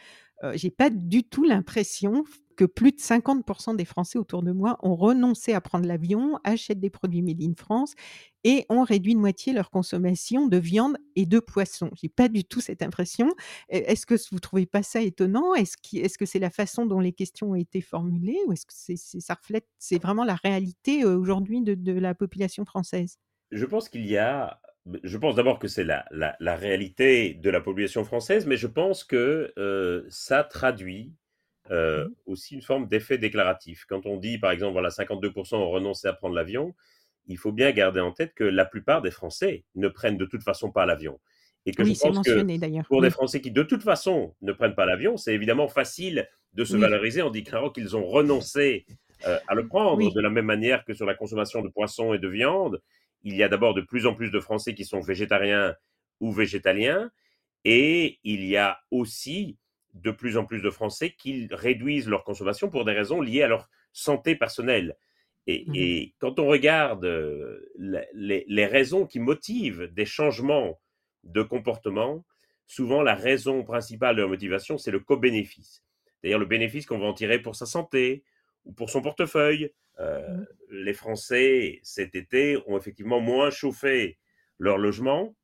Heu, 0.42 0.52
j'ai 0.56 0.70
pas 0.70 0.90
du 0.90 1.24
tout 1.24 1.44
l'impression 1.44 2.24
plus 2.66 2.92
de 2.92 3.00
50 3.00 3.76
des 3.76 3.84
Français 3.84 4.18
autour 4.18 4.42
de 4.42 4.52
moi 4.52 4.78
ont 4.82 4.94
renoncé 4.94 5.52
à 5.52 5.60
prendre 5.60 5.86
l'avion, 5.86 6.38
achètent 6.44 6.80
des 6.80 6.90
produits 6.90 7.22
made 7.22 7.42
in 7.42 7.52
France 7.56 7.94
et 8.44 8.66
ont 8.68 8.82
réduit 8.82 9.14
de 9.14 9.20
moitié 9.20 9.52
leur 9.52 9.70
consommation 9.70 10.46
de 10.48 10.56
viande 10.56 10.96
et 11.16 11.26
de 11.26 11.38
poisson. 11.40 11.90
J'ai 12.00 12.08
pas 12.08 12.28
du 12.28 12.44
tout 12.44 12.60
cette 12.60 12.82
impression. 12.82 13.28
Est 13.68 13.92
est-ce 13.92 14.06
que 14.06 14.14
vous 14.32 14.40
trouvez 14.40 14.66
pas 14.66 14.82
ça 14.82 15.00
étonnant? 15.00 15.54
Est-ce 15.54 16.18
que 16.18 16.26
c'est 16.26 16.38
la 16.38 16.50
façon 16.50 16.86
dont 16.86 17.00
les 17.00 17.12
questions 17.12 17.50
ont 17.50 17.54
été 17.54 17.80
formulées 17.80 18.38
ou 18.46 18.52
est-ce 18.52 18.66
que 18.66 19.20
ça 19.20 19.34
reflète 19.34 19.66
c'est 19.78 20.00
vraiment 20.02 20.24
la 20.24 20.34
réalité, 20.36 21.04
heu, 21.04 21.14
aujourd'hui 21.16 21.62
de 21.62 21.92
la 21.92 22.14
population 22.14 22.64
française? 22.64 23.18
Je 23.50 23.64
pense 23.66 23.88
qu'il 23.88 24.06
y 24.06 24.16
a 24.18 24.60
je 25.04 25.16
pense 25.16 25.36
d'abord 25.36 25.60
que 25.60 25.68
c'est 25.68 25.84
la 25.84 26.56
réalité 26.56 27.34
de 27.34 27.50
la 27.50 27.60
population 27.60 28.02
française, 28.04 28.46
mais 28.46 28.56
je 28.56 28.66
pense 28.66 29.04
que, 29.04 29.52
heu, 29.56 30.06
ça 30.08 30.42
traduit, 30.42 31.14
heu, 31.70 32.06
Mmh 32.06 32.14
aussi 32.26 32.54
une 32.54 32.62
forme 32.62 32.88
d'effet 32.88 33.18
déclaratif. 33.18 33.84
Quand 33.88 34.06
on 34.06 34.16
dit, 34.18 34.38
par 34.38 34.50
exemple, 34.50 34.72
voilà 34.72 34.90
52 34.90 35.32
ont 35.52 35.70
renoncé 35.70 36.08
à 36.08 36.12
prendre 36.12 36.34
l'avion, 36.34 36.74
il 37.26 37.38
faut 37.38 37.52
bien 37.52 37.70
garder 37.72 38.00
en 38.00 38.12
tête 38.12 38.34
que 38.34 38.44
la 38.44 38.64
plupart 38.64 39.02
des 39.02 39.10
Français 39.10 39.64
ne 39.74 39.88
prennent 39.88 40.16
de 40.18 40.24
toute 40.26 40.42
façon 40.42 40.72
pas 40.72 40.86
l'avion 40.86 41.20
et 41.66 41.74
que 41.74 41.84
je 41.84 41.92
Oui, 41.92 41.94
c'est 41.94 42.08
pense 42.08 42.20
que 42.20 42.46
mentionné 42.48 42.58
d'ailleurs. 42.58 42.88
pour 42.88 43.00
des 43.02 43.10
Oui, 43.10 43.10
Français 43.10 43.40
qui, 43.40 43.50
de 43.50 43.62
toute 43.62 43.82
façon, 43.82 44.34
ne 44.42 44.52
prennent 44.52 44.74
pas 44.74 44.86
l'avion, 44.86 45.16
c'est 45.16 45.34
évidemment 45.34 45.68
facile 45.68 46.28
de 46.52 46.64
se 46.64 46.76
oui, 46.76 46.76
valoriser 46.76 47.22
en 47.22 47.30
déclarant 47.30 47.70
qu'ils 47.70 47.96
ont 47.96 48.04
renoncé, 48.04 48.86
heu, 49.26 49.38
à 49.46 49.54
le 49.54 49.66
prendre. 49.66 50.10
De 50.12 50.20
la 50.20 50.30
même 50.30 50.44
manière 50.46 50.84
que 50.84 50.92
sur 50.94 51.06
la 51.06 51.14
consommation 51.14 51.62
de 51.62 51.68
poisson 51.68 52.12
et 52.12 52.18
de 52.18 52.28
viande, 52.28 52.82
il 53.22 53.36
y 53.36 53.42
a 53.42 53.48
d'abord 53.48 53.72
de 53.74 53.80
plus 53.82 54.06
en 54.06 54.14
plus 54.14 54.30
de 54.30 54.40
Français 54.40 54.74
qui 54.74 54.84
sont 54.84 55.00
végétariens 55.00 55.74
ou 56.20 56.32
végétaliens 56.32 57.10
et 57.64 58.18
il 58.24 58.44
y 58.44 58.56
a 58.56 58.80
aussi 58.90 59.58
de 59.94 60.10
plus 60.10 60.36
en 60.36 60.44
plus 60.44 60.62
de 60.62 60.70
Français 60.70 61.10
qui 61.10 61.48
réduisent 61.50 62.08
leur 62.08 62.24
consommation 62.24 62.70
pour 62.70 62.84
des 62.84 62.92
raisons 62.92 63.20
liées 63.20 63.42
à 63.42 63.48
leur 63.48 63.68
santé 63.92 64.34
personnelle. 64.36 64.96
Et, 65.46 65.64
Mmh 65.66 65.72
et 65.74 66.14
quand 66.18 66.38
on 66.38 66.46
regarde 66.46 67.04
euh, 67.04 67.60
la- 67.76 68.06
les, 68.14 68.44
les 68.48 68.66
raisons 68.66 69.06
qui 69.06 69.18
motivent 69.20 69.88
des 69.92 70.06
changements 70.06 70.80
de 71.24 71.42
comportement, 71.42 72.24
souvent 72.66 73.02
la 73.02 73.14
raison 73.14 73.64
principale 73.64 74.16
de 74.16 74.20
leur 74.20 74.30
motivation, 74.30 74.78
c'est 74.78 74.90
le 74.92 75.00
co-bénéfice. 75.00 75.82
C'est-à-dire 76.20 76.38
le 76.38 76.46
bénéfice 76.46 76.86
qu'on 76.86 76.98
va 76.98 77.06
en 77.06 77.12
tirer 77.12 77.40
pour 77.40 77.56
sa 77.56 77.66
santé 77.66 78.22
ou 78.64 78.72
pour 78.72 78.88
son 78.90 79.02
portefeuille. 79.02 79.72
Euh, 80.00 80.26
mh. 80.38 80.46
les 80.70 80.94
Français, 80.94 81.80
cet 81.82 82.14
été, 82.14 82.56
ont 82.66 82.78
effectivement 82.78 83.20
moins 83.20 83.50
chauffé 83.50 84.18
leur 84.58 84.78
logement 84.78 85.34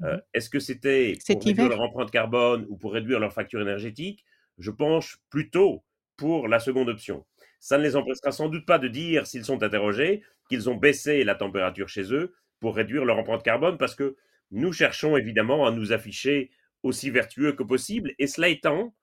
Mmh 0.00 0.20
est-ce 0.34 0.50
que 0.50 0.60
c'était 0.60 1.22
pour 1.28 1.44
réduire 1.44 1.68
leur 1.68 1.80
empreinte 1.80 2.10
carbone 2.10 2.66
ou 2.68 2.76
pour 2.76 2.92
réduire 2.92 3.20
leur 3.20 3.32
facture 3.32 3.60
énergétique? 3.60 4.24
Je 4.58 4.70
penche 4.70 5.18
plutôt 5.30 5.84
pour 6.16 6.48
la 6.48 6.60
seconde 6.60 6.88
option. 6.88 7.26
Ça 7.60 7.78
ne 7.78 7.82
les 7.82 7.96
empêchera 7.96 8.32
sans 8.32 8.48
doute 8.48 8.66
pas 8.66 8.78
de 8.78 8.88
dire, 8.88 9.26
s'ils 9.26 9.44
sont 9.44 9.62
interrogés, 9.62 10.22
qu'ils 10.48 10.68
ont 10.70 10.76
baissé 10.76 11.24
la 11.24 11.34
température 11.34 11.88
chez 11.88 12.12
eux 12.12 12.34
pour 12.60 12.76
réduire 12.76 13.04
leur 13.04 13.18
empreinte 13.18 13.42
carbone 13.42 13.78
parce 13.78 13.94
que 13.94 14.16
nous 14.50 14.72
cherchons 14.72 15.16
évidemment 15.16 15.66
à 15.66 15.70
nous 15.72 15.92
afficher 15.92 16.50
aussi 16.82 17.10
vertueux 17.10 17.52
que 17.52 17.62
possible 17.62 18.14
et 18.18 18.26
cela 18.26 18.48
étant, 18.48 18.94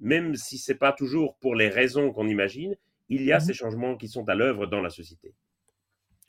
même 0.00 0.34
si 0.36 0.58
c'est 0.58 0.74
pas 0.74 0.92
toujours 0.92 1.36
pour 1.38 1.54
les 1.54 1.68
raisons 1.68 2.12
qu'on 2.12 2.28
imagine, 2.28 2.76
il 3.08 3.22
y 3.24 3.32
a 3.32 3.40
Mmh 3.40 3.40
ces 3.40 3.54
changements 3.54 3.96
qui 3.96 4.08
sont 4.08 4.28
à 4.28 4.34
l'œuvre 4.34 4.66
dans 4.66 4.80
la 4.80 4.90
société. 4.90 5.34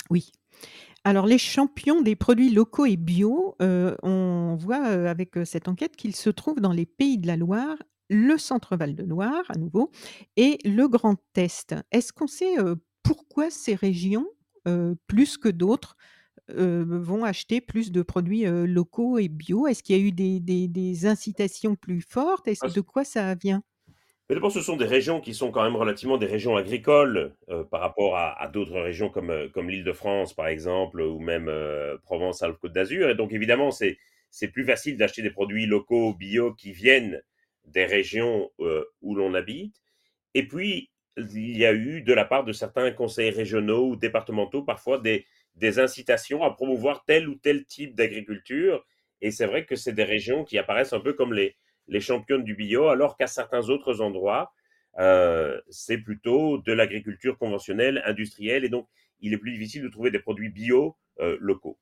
Oui. 0.09 0.31
Alors 1.03 1.25
les 1.25 1.37
champions 1.39 2.01
des 2.01 2.15
produits 2.15 2.51
locaux 2.51 2.85
et 2.85 2.95
bio, 2.97 3.55
heu, 3.61 3.95
on 4.03 4.55
voit, 4.59 4.91
heu, 4.95 5.07
avec, 5.07 5.35
heu, 5.37 5.45
cette 5.45 5.67
enquête 5.67 5.95
qu'ils 5.95 6.15
se 6.15 6.29
trouvent 6.29 6.59
dans 6.61 6.73
les 6.73 6.85
Pays 6.85 7.17
de 7.17 7.25
la 7.27 7.37
Loire, 7.37 7.77
le 8.09 8.37
Centre 8.37 8.75
Val 8.75 8.95
de 8.95 9.03
Loire 9.03 9.43
à 9.49 9.57
nouveau 9.57 9.89
et 10.37 10.57
le 10.63 10.87
Grand 10.87 11.17
Est. 11.35 11.73
Est-ce 11.91 12.13
qu'on 12.13 12.27
sait, 12.27 12.59
heu, 12.59 12.75
pourquoi 13.03 13.49
ces 13.49 13.73
régions, 13.73 14.27
heu, 14.67 14.95
plus 15.07 15.37
que 15.37 15.49
d'autres, 15.49 15.95
heu, 16.51 16.83
vont 16.89 17.23
acheter 17.25 17.61
plus 17.61 17.91
de 17.91 18.01
produits, 18.03 18.45
heu, 18.47 18.65
locaux 18.65 19.19
et 19.19 19.29
bio? 19.29 19.67
Est-ce 19.67 19.83
qu'il 19.83 19.97
y 19.97 20.01
a 20.01 20.03
eu 20.03 20.11
des 20.13 20.39
des 20.41 20.67
des 20.67 21.05
incitations 21.07 21.75
plus 21.75 22.01
fortes? 22.01 22.47
Est-ce 22.49 22.67
de 22.69 22.81
quoi 22.81 23.05
ça 23.05 23.35
vient? 23.35 23.63
Mais 24.31 24.35
d'abord, 24.35 24.53
ce 24.53 24.61
sont 24.61 24.77
des 24.77 24.85
régions 24.85 25.19
qui 25.19 25.33
sont 25.33 25.51
quand 25.51 25.61
même 25.61 25.75
relativement 25.75 26.17
des 26.17 26.25
régions 26.25 26.55
agricoles, 26.55 27.35
heu, 27.49 27.65
par 27.69 27.81
rapport 27.81 28.15
à 28.15 28.47
d'autres 28.47 28.79
régions 28.79 29.09
comme, 29.09 29.29
heu, 29.29 29.49
comme 29.49 29.69
l'Île-de-France, 29.69 30.33
par 30.33 30.47
exemple, 30.47 31.01
ou 31.01 31.19
même, 31.19 31.49
heu, 31.49 31.99
Provence-Alpes-Côte 32.05 32.71
d'Azur. 32.71 33.09
Et 33.09 33.15
donc 33.15 33.33
évidemment, 33.33 33.71
c'est 33.71 33.97
plus 34.53 34.63
facile 34.63 34.95
d'acheter 34.95 35.21
des 35.21 35.31
produits 35.31 35.65
locaux, 35.65 36.13
bio, 36.13 36.53
qui 36.53 36.71
viennent 36.71 37.21
des 37.65 37.83
régions, 37.83 38.49
où 39.01 39.15
l'on 39.15 39.33
habite. 39.33 39.75
Et 40.33 40.47
puis, 40.47 40.89
il 41.17 41.57
y 41.57 41.65
a 41.65 41.73
eu 41.73 42.01
de 42.01 42.13
la 42.13 42.23
part 42.23 42.45
de 42.45 42.53
certains 42.53 42.89
conseils 42.91 43.31
régionaux 43.31 43.89
ou 43.89 43.95
départementaux, 43.97 44.63
parfois 44.63 44.97
des 44.97 45.25
des 45.55 45.77
incitations 45.79 46.41
à 46.43 46.51
promouvoir 46.51 47.03
tel 47.03 47.27
ou 47.27 47.35
tel 47.35 47.65
type 47.65 47.95
d'agriculture. 47.95 48.85
Et 49.19 49.31
c'est 49.31 49.45
vrai 49.45 49.65
que 49.65 49.75
c'est 49.75 49.91
des 49.91 50.05
régions 50.05 50.45
qui 50.45 50.57
apparaissent 50.57 50.93
un 50.93 51.01
peu 51.01 51.11
comme 51.11 51.33
les 51.33 51.57
les 51.87 51.99
championnes 51.99 52.43
du 52.43 52.55
bio, 52.55 52.87
alors 52.87 53.17
qu'à 53.17 53.27
certains 53.27 53.69
autres 53.69 54.01
endroits, 54.01 54.53
euh, 54.99 55.59
c'est 55.69 55.97
plutôt 55.97 56.57
de 56.57 56.73
l'agriculture 56.73 57.37
conventionnelle, 57.37 58.01
industrielle, 58.05 58.65
et 58.65 58.69
donc 58.69 58.87
il 59.19 59.33
est 59.33 59.37
plus 59.37 59.51
difficile 59.51 59.83
de 59.83 59.89
trouver 59.89 60.11
des 60.11 60.19
produits 60.19 60.49
bio 60.49 60.97
euh, 61.19 61.37
locaux. 61.39 61.77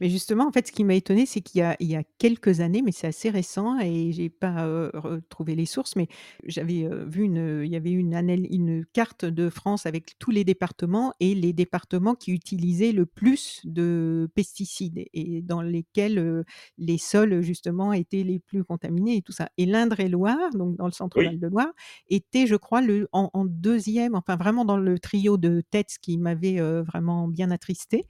Mais 0.00 0.08
justement, 0.10 0.46
en 0.46 0.52
fait, 0.52 0.66
ce 0.66 0.72
qui 0.72 0.84
m'a 0.84 0.94
étonnée, 0.94 1.26
c'est 1.26 1.40
qu'il 1.40 1.60
y 1.60 1.62
a 1.62 1.76
il 1.80 1.88
y 1.88 1.96
a 1.96 2.02
quelques 2.18 2.60
années, 2.60 2.82
mais 2.82 2.92
c'est 2.92 3.06
assez 3.06 3.30
récent 3.30 3.78
et 3.80 4.12
j'ai 4.12 4.28
pas, 4.30 4.66
heu, 4.66 4.90
retrouvé 4.94 5.54
les 5.54 5.66
sources, 5.66 5.96
mais 5.96 6.08
j'avais, 6.44 6.82
heu, 6.84 7.04
vu 7.08 7.22
une, 7.24 7.38
heu, 7.38 7.64
il 7.64 7.72
y 7.72 7.76
avait 7.76 7.90
une 7.92 8.14
anal 8.14 8.46
une 8.50 8.84
carte 8.86 9.24
de 9.24 9.48
France 9.50 9.86
avec 9.86 10.18
tous 10.18 10.30
les 10.30 10.44
départements 10.44 11.12
et 11.20 11.34
les 11.34 11.52
départements 11.52 12.14
qui 12.14 12.32
utilisaient 12.32 12.92
le 12.92 13.06
plus 13.06 13.60
de 13.64 14.28
pesticides 14.34 15.04
et 15.12 15.42
dans 15.42 15.62
lesquels, 15.62 16.18
heu, 16.18 16.44
les 16.78 16.98
sols, 16.98 17.40
justement, 17.42 17.92
étaient 17.92 18.22
les 18.24 18.38
plus 18.40 18.64
contaminés 18.64 19.16
et 19.16 19.22
tout 19.22 19.32
ça 19.32 19.48
et 19.56 19.66
l'Indre-et-Loire, 19.66 20.50
donc 20.54 20.76
dans 20.76 20.86
le 20.86 20.92
centre 20.92 21.16
Oui, 21.16 21.30
Val 21.30 21.38
de 21.38 21.46
Loire, 21.48 21.68
était, 22.08 22.46
je 22.46 22.56
crois, 22.56 22.80
le 22.80 23.08
en 23.12 23.30
en 23.32 23.44
2 23.44 23.78
enfin 24.14 24.36
vraiment 24.36 24.64
dans 24.64 24.76
le 24.76 24.98
trio 24.98 25.36
de 25.38 25.62
tête, 25.70 25.90
ce 25.90 25.98
qui 25.98 26.18
m'avait, 26.18 26.58
heu, 26.60 26.80
vraiment 26.82 27.28
bien 27.28 27.50
attristée. 27.50 28.04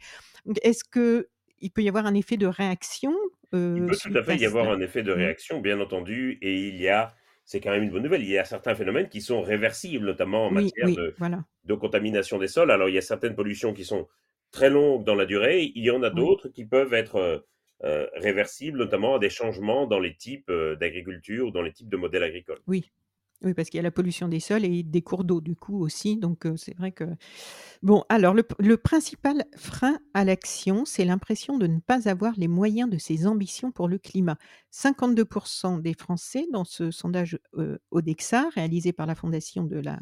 Donc 0.47 0.59
est-ce 0.63 0.85
que 0.85 1.29
il 1.61 1.71
peut 1.71 1.83
y 1.83 1.89
avoir 1.89 2.07
un 2.07 2.15
effet 2.15 2.37
de 2.37 2.47
réaction, 2.47 3.15
il 3.75 3.85
peut 3.85 3.97
tout 3.97 4.11
à 4.15 4.23
fait 4.23 4.37
y 4.37 4.47
avoir 4.47 4.71
un 4.71 4.81
effet 4.81 5.03
de 5.03 5.13
Mmh. 5.15 5.17
réaction, 5.17 5.61
bien 5.61 5.81
entendu, 5.81 6.39
et 6.43 6.69
il 6.69 6.77
y 6.81 6.89
a, 6.89 7.15
c'est 7.45 7.61
quand 7.61 7.71
même 7.71 7.83
une 7.85 7.91
bonne 7.91 8.03
nouvelle, 8.03 8.23
il 8.23 8.29
y 8.31 8.39
a 8.39 8.45
certains 8.45 8.75
phénomènes 8.75 9.09
qui 9.09 9.21
sont 9.21 9.43
réversibles, 9.43 10.07
notamment 10.07 10.47
en 10.47 10.51
matière 10.51 10.87
oui, 10.87 10.97
de, 10.97 11.17
voilà, 11.19 11.45
de 11.65 11.75
contamination 11.75 12.39
des 12.39 12.49
sols. 12.49 12.71
Alors, 12.71 12.89
il 12.89 12.95
y 12.95 12.99
a 12.99 13.03
certaines 13.03 13.35
pollutions 13.37 13.73
qui 13.75 13.85
sont 13.85 14.09
très 14.51 14.71
longues 14.71 15.05
dans 15.05 15.15
la 15.15 15.27
durée, 15.27 15.71
il 15.75 15.85
y 15.85 15.91
en 15.91 16.03
a 16.03 16.11
oui, 16.13 16.21
d'autres 16.21 16.49
qui 16.49 16.65
peuvent 16.67 16.95
être 16.95 17.45
euh, 17.85 18.07
réversibles, 18.15 18.79
notamment 18.79 19.15
à 19.17 19.19
des 19.21 19.31
changements 19.31 19.87
dans 19.87 20.01
les 20.01 20.17
types 20.17 20.51
d'agriculture 20.81 21.47
ou 21.49 21.51
dans 21.53 21.63
les 21.63 21.73
types 21.73 21.89
de 21.89 21.97
modèles 21.97 22.25
agricoles. 22.25 22.63
oui. 22.67 22.91
Oui, 23.43 23.55
parce 23.55 23.71
qu'il 23.71 23.79
y 23.79 23.81
a 23.81 23.83
la 23.83 23.91
pollution 23.91 24.29
des 24.29 24.39
sols 24.39 24.67
et 24.67 24.83
des 24.83 25.01
cours 25.01 25.25
d'eau, 25.25 25.41
du 25.41 25.57
coup, 25.57 25.81
aussi, 25.83 26.19
donc 26.19 26.45
heu, 26.45 26.59
c'est 26.59 26.77
vrai 26.77 26.93
que 26.93 27.05
bon, 27.83 28.05
alors 28.11 28.35
le 28.35 28.77
principal 28.77 29.45
frein 29.57 29.99
à 30.15 30.25
l'action, 30.25 30.85
c'est 30.85 31.05
l'impression 31.07 31.59
de 31.59 31.67
ne 31.67 31.81
pas 31.81 32.09
avoir 32.09 32.35
les 32.37 32.49
moyens 32.49 32.91
de 32.91 32.99
ses 32.99 33.27
ambitions 33.27 33.73
pour 33.73 33.89
le 33.89 33.99
climat. 33.99 34.39
52% 34.71 35.79
des 35.79 35.95
Français 35.95 36.47
dans 36.53 36.65
ce 36.65 36.91
sondage, 36.91 37.39
heu, 37.57 37.79
Odexa, 37.91 38.49
réalisé 38.55 38.93
par 38.93 39.07
la 39.07 39.15
Fondation 39.15 39.65
de 39.65 39.77
la 39.79 40.01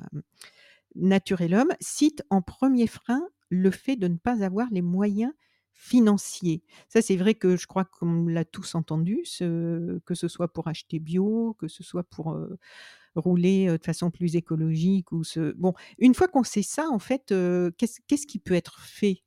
Nature 0.94 1.40
et 1.42 1.48
l'homme 1.48 1.72
cite 1.80 2.22
en 2.30 2.42
premier 2.42 2.86
frein 2.86 3.22
le 3.50 3.70
fait 3.70 3.96
de 3.96 4.08
ne 4.08 4.16
pas 4.16 4.42
avoir 4.44 4.68
les 4.70 4.82
moyens 4.82 5.32
financiers. 5.72 6.62
Ça, 6.88 7.02
c'est 7.02 7.16
vrai 7.16 7.34
que 7.34 7.56
je 7.56 7.66
crois 7.66 7.84
qu'on 7.84 8.26
l'a 8.26 8.44
tous 8.44 8.74
entendu, 8.74 9.22
que 9.38 10.14
ce 10.14 10.28
soit 10.28 10.52
pour 10.52 10.66
acheter 10.66 10.98
bio, 10.98 11.54
que 11.60 11.68
ce 11.68 11.84
soit 11.84 12.02
pour, 12.02 12.32
heu, 12.34 12.58
rouler, 13.20 13.66
de 13.78 13.84
façon 13.84 14.10
plus 14.10 14.36
écologique 14.36 15.12
ou 15.12 15.24
se 15.24 15.52
bon, 15.52 15.74
une 15.98 16.14
fois 16.14 16.28
qu'on 16.28 16.44
sait 16.44 16.62
ça, 16.62 16.88
en 16.90 16.98
fait, 16.98 17.34
qu'est-ce 17.78 18.00
qu'est-ce 18.06 18.26
qui 18.26 18.38
peut 18.38 18.54
être 18.54 18.80
fait? 18.80 19.22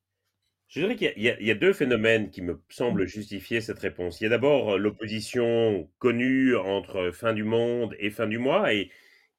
Je 0.67 0.79
dirais 0.79 0.95
qu'il 0.95 1.13
y 1.17 1.23
y 1.45 1.51
a 1.51 1.55
2 1.55 1.73
phénomènes 1.73 2.29
qui 2.31 2.41
me 2.41 2.61
Mmh. 2.87 3.01
semblent 3.01 3.05
justifier 3.05 3.61
cette 3.61 3.79
réponse. 3.79 4.21
Il 4.21 4.23
y 4.23 4.27
a 4.27 4.29
d'abord, 4.29 4.77
l'opposition 4.77 5.89
connue 5.99 6.55
entre 6.55 7.11
fin 7.11 7.33
du 7.33 7.43
monde 7.43 7.95
et 7.99 8.09
fin 8.09 8.27
du 8.27 8.37
mois 8.37 8.73
et 8.73 8.89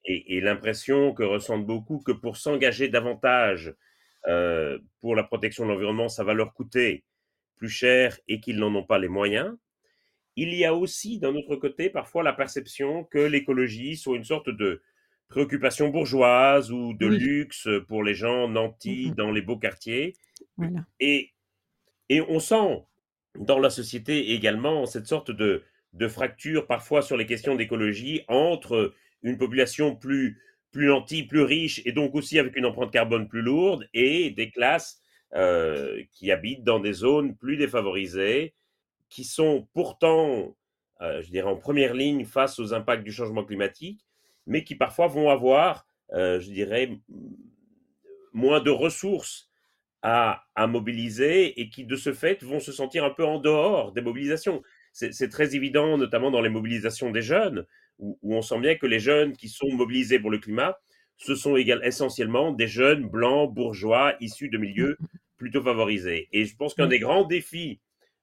et, 0.06 0.40
l'impression 0.40 1.14
que 1.14 1.22
ressentent 1.24 1.66
beaucoup 1.66 2.00
que 2.00 2.12
pour 2.12 2.36
s'engager 2.36 2.88
davantage 2.88 3.74
euh, 4.28 4.78
pour 5.00 5.16
la 5.16 5.24
protection 5.24 5.64
de 5.66 5.70
l'environnement, 5.72 6.08
ça 6.08 6.24
va 6.24 6.34
leur 6.34 6.54
coûter 6.54 7.04
plus 7.56 7.68
cher 7.70 8.18
et 8.28 8.40
qu'ils 8.40 8.58
n'en 8.58 8.74
ont 8.74 8.84
pas 8.84 8.98
les 8.98 9.08
moyens. 9.08 9.56
Il 10.36 10.54
y 10.54 10.64
a 10.64 10.74
aussi, 10.74 11.18
d'un 11.18 11.34
autre 11.34 11.56
côté, 11.56 11.90
parfois 11.90 12.22
la 12.22 12.32
perception 12.32 13.04
que 13.04 13.18
l'écologie 13.18 13.96
soit 13.96 14.16
une 14.16 14.24
sorte 14.24 14.48
de 14.48 14.82
préoccupation 15.28 15.88
bourgeoise 15.88 16.70
ou 16.70 16.92
de 16.94 17.06
luxe 17.06 17.68
pour 17.88 18.02
les 18.04 18.14
gens 18.14 18.48
nantis 18.48 19.10
mmh 19.10 19.14
dans 19.14 19.30
les 19.30 19.42
beaux 19.42 19.56
quartiers. 19.58 20.14
Et, 21.00 21.30
et 22.08 22.20
on 22.20 22.38
sent 22.38 22.84
dans 23.38 23.58
la 23.58 23.70
société 23.70 24.32
également 24.32 24.84
cette 24.86 25.06
sorte 25.06 25.30
de, 25.30 25.64
de 25.92 26.08
fracture 26.08 26.66
parfois 26.66 27.02
sur 27.02 27.16
les 27.16 27.26
questions 27.26 27.54
d'écologie 27.54 28.22
entre 28.28 28.94
une 29.22 29.38
population 29.38 29.96
plus, 29.96 30.40
plus 30.70 30.86
nantie, 30.86 31.22
plus 31.22 31.42
riche 31.42 31.80
et 31.84 31.92
donc 31.92 32.14
aussi 32.14 32.38
avec 32.38 32.56
une 32.56 32.66
empreinte 32.66 32.90
carbone 32.90 33.28
plus 33.28 33.42
lourde 33.42 33.88
et 33.94 34.30
des 34.30 34.50
classes 34.50 35.00
euh, 35.34 36.02
qui 36.10 36.30
habitent 36.30 36.64
dans 36.64 36.80
des 36.80 36.92
zones 36.92 37.36
plus 37.36 37.56
défavorisées, 37.56 38.54
qui 39.12 39.24
sont 39.24 39.68
pourtant, 39.74 40.56
euh, 41.02 41.20
je 41.20 41.30
dirais, 41.30 41.48
en 41.48 41.56
première 41.56 41.92
ligne 41.92 42.24
face 42.24 42.58
aux 42.58 42.72
impacts 42.72 43.04
du 43.04 43.12
changement 43.12 43.44
climatique, 43.44 44.06
mais 44.46 44.64
qui 44.64 44.74
parfois 44.74 45.06
vont 45.06 45.28
avoir, 45.28 45.86
euh, 46.14 46.40
je 46.40 46.50
dirais, 46.50 46.98
moins 48.32 48.60
de 48.60 48.70
ressources 48.70 49.50
à, 50.00 50.44
à, 50.54 50.66
mobiliser 50.66 51.60
et 51.60 51.68
qui, 51.68 51.84
de 51.84 51.94
ce 51.94 52.14
fait, 52.14 52.42
vont 52.42 52.58
se 52.58 52.72
sentir 52.72 53.04
un 53.04 53.10
peu 53.10 53.22
en 53.22 53.38
dehors 53.38 53.92
des 53.92 54.00
mobilisations. 54.00 54.62
C'est 54.94 55.28
très 55.28 55.54
évident, 55.54 55.98
notamment 55.98 56.30
dans 56.30 56.40
les 56.40 56.48
mobilisations 56.48 57.10
des 57.10 57.22
jeunes, 57.22 57.66
où, 57.98 58.18
où, 58.22 58.34
on 58.34 58.40
sent 58.40 58.60
bien 58.60 58.76
que 58.76 58.86
les 58.86 58.98
jeunes 58.98 59.36
qui 59.36 59.48
sont 59.48 59.70
mobilisés 59.70 60.18
pour 60.18 60.30
le 60.30 60.38
climat, 60.38 60.78
ce 61.18 61.34
sont 61.34 61.56
également, 61.56 61.84
essentiellement 61.84 62.50
des 62.50 62.66
jeunes 62.66 63.06
blancs, 63.06 63.52
bourgeois, 63.52 64.14
issus 64.20 64.48
de 64.48 64.56
milieux 64.56 64.96
plutôt 65.36 65.62
favorisés. 65.62 66.28
Et 66.32 66.46
je 66.46 66.56
pense 66.56 66.72
qu'un 66.72 66.86
des 66.86 66.98
grands 66.98 67.24
défis 67.24 67.78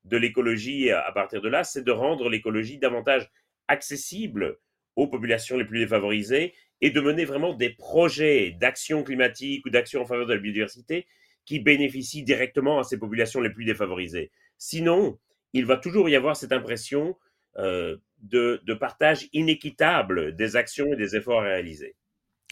de 0.05 0.17
l'écologie 0.17 0.91
à 0.91 1.11
partir 1.11 1.41
de 1.41 1.49
là, 1.49 1.63
c'est 1.63 1.83
de 1.83 1.91
rendre 1.91 2.29
l'écologie 2.29 2.77
davantage 2.77 3.29
accessible 3.67 4.57
aux 4.95 5.07
populations 5.07 5.57
les 5.57 5.65
plus 5.65 5.79
défavorisées 5.79 6.53
et 6.81 6.89
de 6.91 7.01
mener 7.01 7.25
vraiment 7.25 7.53
des 7.53 7.69
projets 7.69 8.51
d'action 8.51 9.03
climatique 9.03 9.65
ou 9.65 9.69
d'action 9.69 10.01
en 10.01 10.05
faveur 10.05 10.25
de 10.25 10.33
la 10.33 10.39
biodiversité 10.39 11.07
qui 11.45 11.59
bénéficient 11.59 12.23
directement 12.23 12.79
à 12.79 12.83
ces 12.83 12.97
populations 12.97 13.41
les 13.41 13.49
plus 13.49 13.65
défavorisées. 13.65 14.31
Sinon, 14.57 15.17
il 15.53 15.65
va 15.65 15.77
toujours 15.77 16.09
y 16.09 16.15
avoir 16.15 16.35
cette 16.35 16.51
impression 16.51 17.17
euh, 17.57 17.97
de, 18.19 18.61
de, 18.65 18.73
partage 18.73 19.27
inéquitable 19.33 20.35
des 20.35 20.55
actions 20.55 20.93
et 20.93 20.95
des 20.95 21.15
efforts 21.15 21.41
réalisés. 21.41 21.95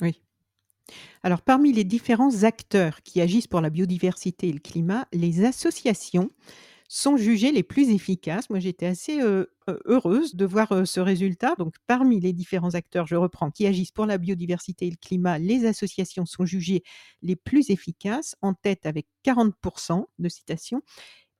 Oui. 0.02 0.22
Alors, 1.22 1.42
parmi 1.42 1.74
les 1.74 1.84
différents 1.84 2.44
acteurs 2.44 3.02
qui 3.04 3.22
agissent 3.22 3.48
pour 3.48 3.62
la 3.62 3.70
biodiversité 3.70 4.50
et 4.50 4.54
le 4.54 4.60
climat, 4.60 5.08
les 5.12 5.46
associations 5.46 6.32
sont 6.88 7.18
jugées 7.18 7.52
les 7.52 7.64
plus 7.64 7.90
efficaces. 7.90 8.50
Moi, 8.50 8.60
j'étais 8.60 8.86
assez 8.86 9.20
heureuse 9.86 10.36
de 10.36 10.46
voir 10.46 10.88
ce 10.88 11.00
résultat. 11.00 11.56
Donc, 11.58 11.76
parmi 11.86 12.20
les 12.20 12.34
différents 12.34 12.76
acteurs, 12.76 13.08
je 13.08 13.16
reprends, 13.16 13.52
qui 13.52 13.68
agissent 13.68 13.92
pour 13.92 14.06
la 14.06 14.18
biodiversité 14.18 14.88
et 14.88 14.92
le 14.92 14.98
climat, 14.98 15.38
les 15.38 15.66
associations 15.66 16.26
sont 16.26 16.46
jugées 16.46 16.84
les 17.22 17.36
plus 17.36 17.70
efficaces, 17.70 18.36
en 18.42 18.54
tête 18.54 18.86
avec 18.86 19.08
40% 19.26 20.06
de 20.20 20.30
citations. 20.30 20.82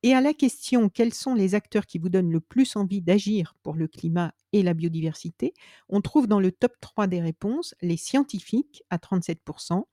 Et 0.04 0.14
à 0.14 0.20
la 0.20 0.32
question 0.32 0.88
quels 0.88 1.14
sont 1.14 1.34
les 1.34 1.54
acteurs 1.54 1.86
qui 1.86 1.98
vous 1.98 2.08
donnent 2.08 2.30
le 2.30 2.40
plus 2.40 2.76
envie 2.76 3.02
d'agir 3.02 3.56
pour 3.62 3.74
le 3.74 3.88
climat 3.88 4.32
et 4.52 4.62
la 4.62 4.74
biodiversité, 4.74 5.54
on 5.88 6.00
trouve 6.00 6.28
dans 6.28 6.40
le 6.40 6.52
top 6.52 6.72
3 6.80 7.08
des 7.08 7.20
réponses 7.20 7.74
les 7.82 7.96
scientifiques 7.96 8.84
à 8.90 8.98
37%, 8.98 9.84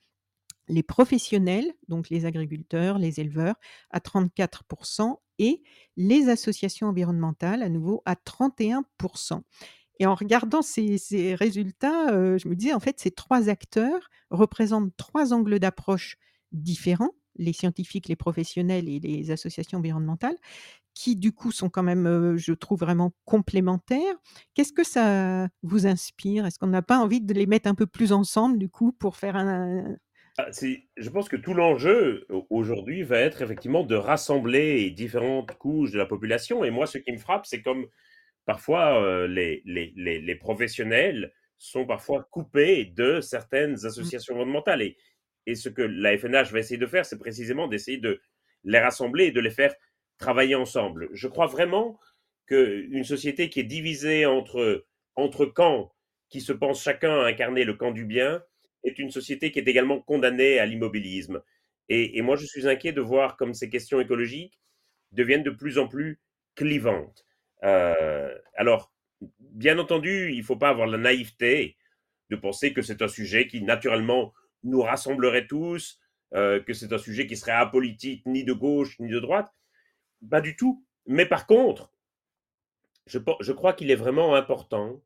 les 0.67 0.83
professionnels, 0.83 1.73
donc 1.87 2.09
les 2.09 2.25
agriculteurs, 2.25 2.99
les 2.99 3.19
éleveurs, 3.19 3.55
à 3.89 3.99
34%, 3.99 5.17
et 5.39 5.61
les 5.97 6.29
associations 6.29 6.87
environnementales, 6.87 7.63
à 7.63 7.69
nouveau, 7.69 8.01
à 8.05 8.15
31%. 8.15 9.41
Et 9.99 10.05
en 10.05 10.15
regardant 10.15 10.61
ces, 10.61 11.35
résultats, 11.35 12.09
euh, 12.11 12.37
je 12.37 12.47
me 12.47 12.55
disais, 12.55 12.73
en 12.73 12.79
fait, 12.79 12.99
ces 12.99 13.11
trois 13.11 13.49
acteurs 13.49 14.09
représentent 14.29 14.95
trois 14.97 15.33
angles 15.33 15.59
d'approche 15.59 16.17
différents, 16.51 17.11
les 17.37 17.53
scientifiques, 17.53 18.07
les 18.07 18.15
professionnels 18.15 18.89
et 18.89 18.99
les 18.99 19.31
associations 19.31 19.79
environnementales, 19.79 20.37
qui 20.93 21.17
du 21.17 21.33
coup 21.33 21.51
sont 21.51 21.69
quand 21.69 21.83
même, 21.83 22.07
euh, 22.07 22.37
je 22.37 22.53
trouve, 22.53 22.79
vraiment 22.79 23.13
complémentaires. 23.25 24.15
Qu'est-ce 24.53 24.73
que 24.73 24.85
ça 24.85 25.49
vous 25.61 25.87
inspire? 25.87 26.45
Est-ce 26.45 26.57
qu'on 26.59 26.67
n'a 26.67 26.81
pas 26.81 26.99
envie 26.99 27.21
de 27.21 27.33
les 27.33 27.45
mettre 27.45 27.69
un 27.69 27.75
peu 27.75 27.85
plus 27.85 28.11
ensemble, 28.11 28.57
du 28.57 28.69
coup, 28.69 28.91
pour 28.93 29.17
faire 29.17 29.35
un, 29.35 29.95
je 30.37 31.09
pense 31.09 31.29
que 31.29 31.37
tout 31.37 31.53
l'enjeu 31.53 32.27
aujourd'hui 32.49 33.03
va 33.03 33.19
être 33.19 33.41
effectivement 33.41 33.83
de 33.83 33.95
rassembler 33.95 34.89
différentes 34.91 35.55
couches 35.57 35.91
de 35.91 35.97
la 35.97 36.05
population. 36.05 36.63
Et 36.63 36.71
moi, 36.71 36.87
ce 36.87 36.97
qui 36.97 37.11
me 37.11 37.17
frappe, 37.17 37.45
c'est 37.45 37.61
comme 37.61 37.87
parfois 38.45 39.01
euh, 39.01 39.27
les, 39.27 39.61
les, 39.65 39.93
les, 39.95 40.35
professionnels 40.35 41.33
sont 41.57 41.85
parfois 41.85 42.27
coupés 42.31 42.85
de 42.85 43.21
certaines 43.21 43.73
mmh. 43.73 43.85
associations 43.85 44.35
environnementales. 44.35 44.81
Et, 44.81 44.97
et 45.47 45.55
ce 45.55 45.69
que 45.69 45.81
la 45.81 46.17
FNH 46.17 46.51
va 46.51 46.59
essayer 46.59 46.77
de 46.77 46.85
faire, 46.85 47.05
c'est 47.05 47.17
précisément 47.17 47.67
d'essayer 47.67 47.97
de 47.97 48.19
les 48.63 48.79
rassembler 48.79 49.25
et 49.25 49.31
de 49.31 49.39
les 49.39 49.49
faire 49.49 49.73
travailler 50.17 50.55
ensemble. 50.55 51.09
Je 51.13 51.27
crois 51.27 51.47
vraiment 51.47 51.99
qu'une 52.47 53.03
société 53.03 53.49
qui 53.49 53.61
est 53.61 53.63
divisée 53.63 54.25
entre, 54.25 54.85
entre 55.15 55.45
camps, 55.45 55.93
qui 56.29 56.41
se 56.41 56.53
pensent 56.53 56.83
chacun 56.83 57.21
incarner 57.21 57.63
le 57.63 57.73
camp 57.73 57.91
du 57.91 58.05
bien, 58.05 58.43
est 58.85 58.99
une 58.99 59.11
société 59.11 59.51
qui 59.51 59.59
est 59.59 59.67
également 59.67 59.99
condamnée 59.99 60.59
à 60.59 60.65
l'immobilisme. 60.65 61.41
Et, 61.87 62.21
moi, 62.21 62.35
je 62.35 62.45
suis 62.45 62.67
inquiet 62.67 62.93
de 62.93 63.01
voir 63.01 63.37
comme 63.37 63.53
ces 63.53 63.69
questions 63.69 63.99
écologiques 63.99 64.59
deviennent 65.11 65.43
de 65.43 65.51
plus 65.51 65.77
en 65.77 65.87
plus 65.87 66.19
clivantes. 66.55 67.25
Euh, 67.63 68.35
alors, 68.55 68.91
bien 69.39 69.77
entendu, 69.77 70.31
il 70.31 70.39
ne 70.39 70.43
faut 70.43 70.55
pas 70.55 70.69
avoir 70.69 70.87
la 70.87 70.97
naïveté 70.97 71.77
de 72.31 72.35
penser 72.35 72.73
que 72.73 72.81
c'est 72.81 73.03
un 73.03 73.07
sujet 73.07 73.47
qui, 73.47 73.61
naturellement, 73.61 74.33
nous 74.63 74.81
rassemblerait 74.81 75.45
tous, 75.45 75.99
euh, 76.33 76.59
que 76.59 76.73
c'est 76.73 76.91
un 76.91 76.97
sujet 76.97 77.27
qui 77.27 77.37
serait 77.37 77.51
apolitique, 77.51 78.25
ni 78.25 78.43
de 78.43 78.53
gauche, 78.53 78.99
ni 78.99 79.09
de 79.09 79.19
droite. 79.19 79.51
Pas 80.27 80.41
du 80.41 80.55
tout. 80.55 80.83
Mais 81.05 81.27
par 81.27 81.45
contre, 81.45 81.91
je, 83.05 83.19
je 83.41 83.51
crois 83.51 83.73
qu'il 83.73 83.91
est 83.91 83.95
vraiment 83.95 84.33
important 84.33 85.03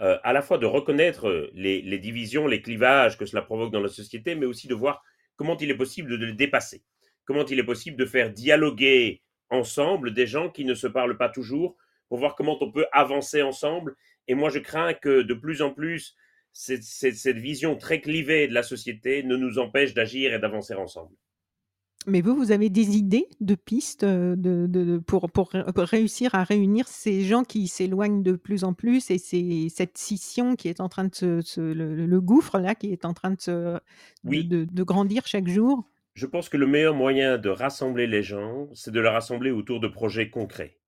euh, 0.00 0.18
à 0.22 0.32
la 0.32 0.40
fois 0.42 0.58
de 0.58 0.66
reconnaître 0.66 1.28
euh, 1.28 1.50
les, 1.52 1.98
divisions, 1.98 2.46
les 2.46 2.62
clivages 2.62 3.18
que 3.18 3.26
cela 3.26 3.42
provoque 3.42 3.72
dans 3.72 3.80
la 3.80 3.88
société, 3.88 4.34
mais 4.34 4.46
aussi 4.46 4.66
de 4.66 4.74
voir 4.74 5.02
comment 5.36 5.56
il 5.58 5.70
est 5.70 5.76
possible 5.76 6.18
de 6.18 6.24
les 6.24 6.32
dépasser, 6.32 6.82
comment 7.24 7.44
il 7.44 7.58
est 7.58 7.64
possible 7.64 7.96
de 7.96 8.06
faire 8.06 8.30
dialoguer 8.30 9.22
ensemble 9.50 10.14
des 10.14 10.26
gens 10.26 10.48
qui 10.48 10.64
ne 10.64 10.74
se 10.74 10.86
parlent 10.86 11.18
pas 11.18 11.28
toujours, 11.28 11.76
pour 12.08 12.18
voir 12.18 12.34
comment 12.34 12.56
on 12.60 12.72
peut 12.72 12.86
avancer 12.92 13.42
ensemble. 13.42 13.94
Et 14.26 14.34
moi, 14.34 14.48
je 14.50 14.58
crains 14.58 14.94
que 14.94 15.22
de 15.22 15.34
plus 15.34 15.62
en 15.62 15.70
plus, 15.70 16.16
cette 16.52 17.38
vision 17.38 17.76
très 17.76 18.00
clivée 18.00 18.48
de 18.48 18.54
la 18.54 18.62
société 18.62 19.22
ne 19.22 19.36
nous 19.36 19.58
empêche 19.58 19.94
d'agir 19.94 20.34
et 20.34 20.38
d'avancer 20.38 20.74
ensemble. 20.74 21.14
Mais 22.06 22.22
vous, 22.22 22.34
vous 22.34 22.50
avez 22.50 22.70
des 22.70 22.96
idées 22.96 23.28
de 23.40 23.54
pistes 23.54 24.06
de, 24.06 24.98
pour, 25.06 25.30
pour, 25.30 25.52
réussir 25.76 26.34
à 26.34 26.44
réunir 26.44 26.88
ces 26.88 27.22
gens 27.22 27.44
qui 27.44 27.68
s'éloignent 27.68 28.22
de 28.22 28.32
plus 28.32 28.64
en 28.64 28.72
plus 28.72 29.10
et 29.10 29.18
c'est 29.18 29.68
cette 29.68 29.98
scission 29.98 30.56
qui 30.56 30.68
est 30.68 30.80
en 30.80 30.88
train 30.88 31.04
de 31.04 31.14
se, 31.14 31.60
le, 31.60 32.20
gouffre 32.20 32.58
là 32.58 32.74
qui 32.74 32.90
est 32.90 33.04
en 33.04 33.12
train 33.12 33.32
de, 33.32 33.40
se, 33.40 33.78
de, 34.24 34.82
grandir 34.82 35.26
chaque 35.26 35.48
jour? 35.48 35.84
Je 36.14 36.24
pense 36.24 36.48
que 36.48 36.56
le 36.56 36.66
meilleur 36.66 36.94
moyen 36.94 37.36
de 37.36 37.50
rassembler 37.50 38.06
les 38.06 38.22
gens, 38.22 38.68
c'est 38.72 38.92
de 38.92 39.00
les 39.00 39.08
rassembler 39.08 39.50
autour 39.50 39.78
de 39.78 39.88
projets 39.88 40.30
concrets. 40.30 40.78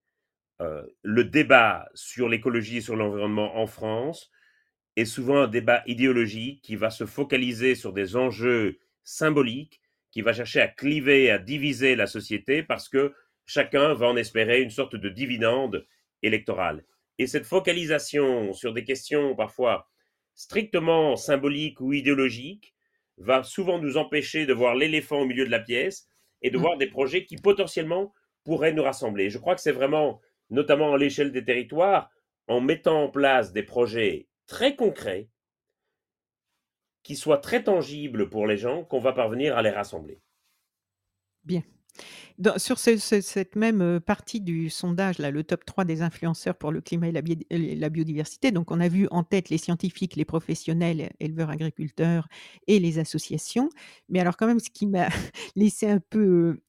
le 1.03 1.25
débat 1.25 1.91
sur 1.93 2.31
l'écologie 2.31 2.79
et 2.79 2.81
sur 2.81 2.97
l'environnement 2.97 3.59
en 3.59 3.67
France 3.67 4.31
est 4.97 5.05
souvent 5.05 5.43
un 5.43 5.49
débat 5.49 5.83
idéologique 5.87 6.63
qui 6.63 6.75
va 6.75 6.89
se 6.89 7.05
focaliser 7.05 7.75
sur 7.75 7.93
des 7.93 8.17
enjeux 8.17 8.79
symboliques 9.05 9.82
qui 10.13 10.21
va 10.21 10.33
chercher 10.33 10.61
à 10.61 10.69
cliver, 10.69 11.31
à 11.31 11.39
diviser 11.39 11.97
la 11.97 12.07
société 12.07 12.63
parce 12.63 12.89
que 12.89 13.13
chacun 13.47 13.95
va 13.95 14.07
en 14.07 14.17
espérer 14.17 14.63
une 14.63 14.71
sorte 14.71 14.95
de 14.95 15.09
dividende 15.09 15.87
électoral. 16.23 16.85
Et 17.19 17.27
cette 17.27 17.47
focalisation 17.47 18.53
sur 18.53 18.73
des 18.73 18.85
questions 18.85 19.35
parfois 19.35 19.89
strictement 20.35 21.17
symboliques 21.17 21.81
ou 21.81 21.93
idéologiques 21.93 22.75
va 23.17 23.43
souvent 23.43 23.79
nous 23.79 23.97
empêcher 23.97 24.47
de 24.47 24.55
voir 24.55 24.75
l'éléphant 24.75 25.21
au 25.21 25.27
milieu 25.27 25.45
de 25.45 25.51
la 25.51 25.61
pièce 25.61 26.09
et 26.43 26.51
de 26.51 26.59
mmh. 26.59 26.61
voir 26.61 26.77
des 26.79 26.87
projets 26.87 27.25
qui 27.25 27.37
potentiellement 27.37 28.13
pourraient 28.45 28.73
nous 28.73 28.83
rassembler. 28.83 29.31
Je 29.31 29.39
crois 29.39 29.55
que 29.55 29.61
c'est 29.61 29.73
vraiment, 29.73 30.21
notamment 30.51 30.95
à 30.95 30.99
l'échelle 30.99 31.33
des 31.33 31.45
territoires, 31.45 32.11
en 32.49 32.61
mettant 32.61 33.05
en 33.05 33.09
place 33.09 33.53
des 33.53 33.63
projets 33.63 34.29
très 34.47 34.75
concrets, 34.75 35.29
qui 37.03 37.17
soit 37.17 37.39
très 37.39 37.65
tangible 37.65 38.29
pour 38.31 38.47
les 38.47 38.57
gens 38.57 38.85
qu'on 38.85 39.01
va 39.01 39.13
parvenir 39.13 39.57
à 39.57 39.63
les 39.63 39.71
rassembler. 39.71 40.21
Bien. 41.45 41.63
Sur 42.57 42.79
ce 42.79 42.97
ce 42.97 43.21
cette 43.21 43.57
même, 43.57 44.01
partie 44.01 44.41
du 44.41 44.71
sondage 44.71 45.19
le 45.19 45.45
top 45.45 45.65
3 45.65 45.85
des 45.85 46.03
influenceurs 46.03 46.57
pour 46.57 46.73
le 46.73 46.81
climat 46.81 47.09
et 47.09 47.13
la 47.77 47.89
biodiversité, 47.91 48.51
donc 48.51 48.71
on 48.71 48.81
a 48.81 48.89
vu 48.89 49.07
en 49.11 49.23
tête 49.23 49.51
les 49.51 49.59
scientifiques, 49.59 50.17
les 50.17 50.25
professionnels, 50.25 51.11
éleveurs, 51.21 51.51
agriculteurs 51.51 52.29
et 52.67 52.79
les 52.81 52.99
associations. 52.99 53.69
Mais 54.09 54.19
alors 54.21 54.37
quand 54.37 54.47
même 54.47 54.61
ce 54.61 54.71
qui 54.71 54.87
m'a 54.87 55.09
laissé 55.57 55.89
un 55.89 56.01
peu, 56.01 56.61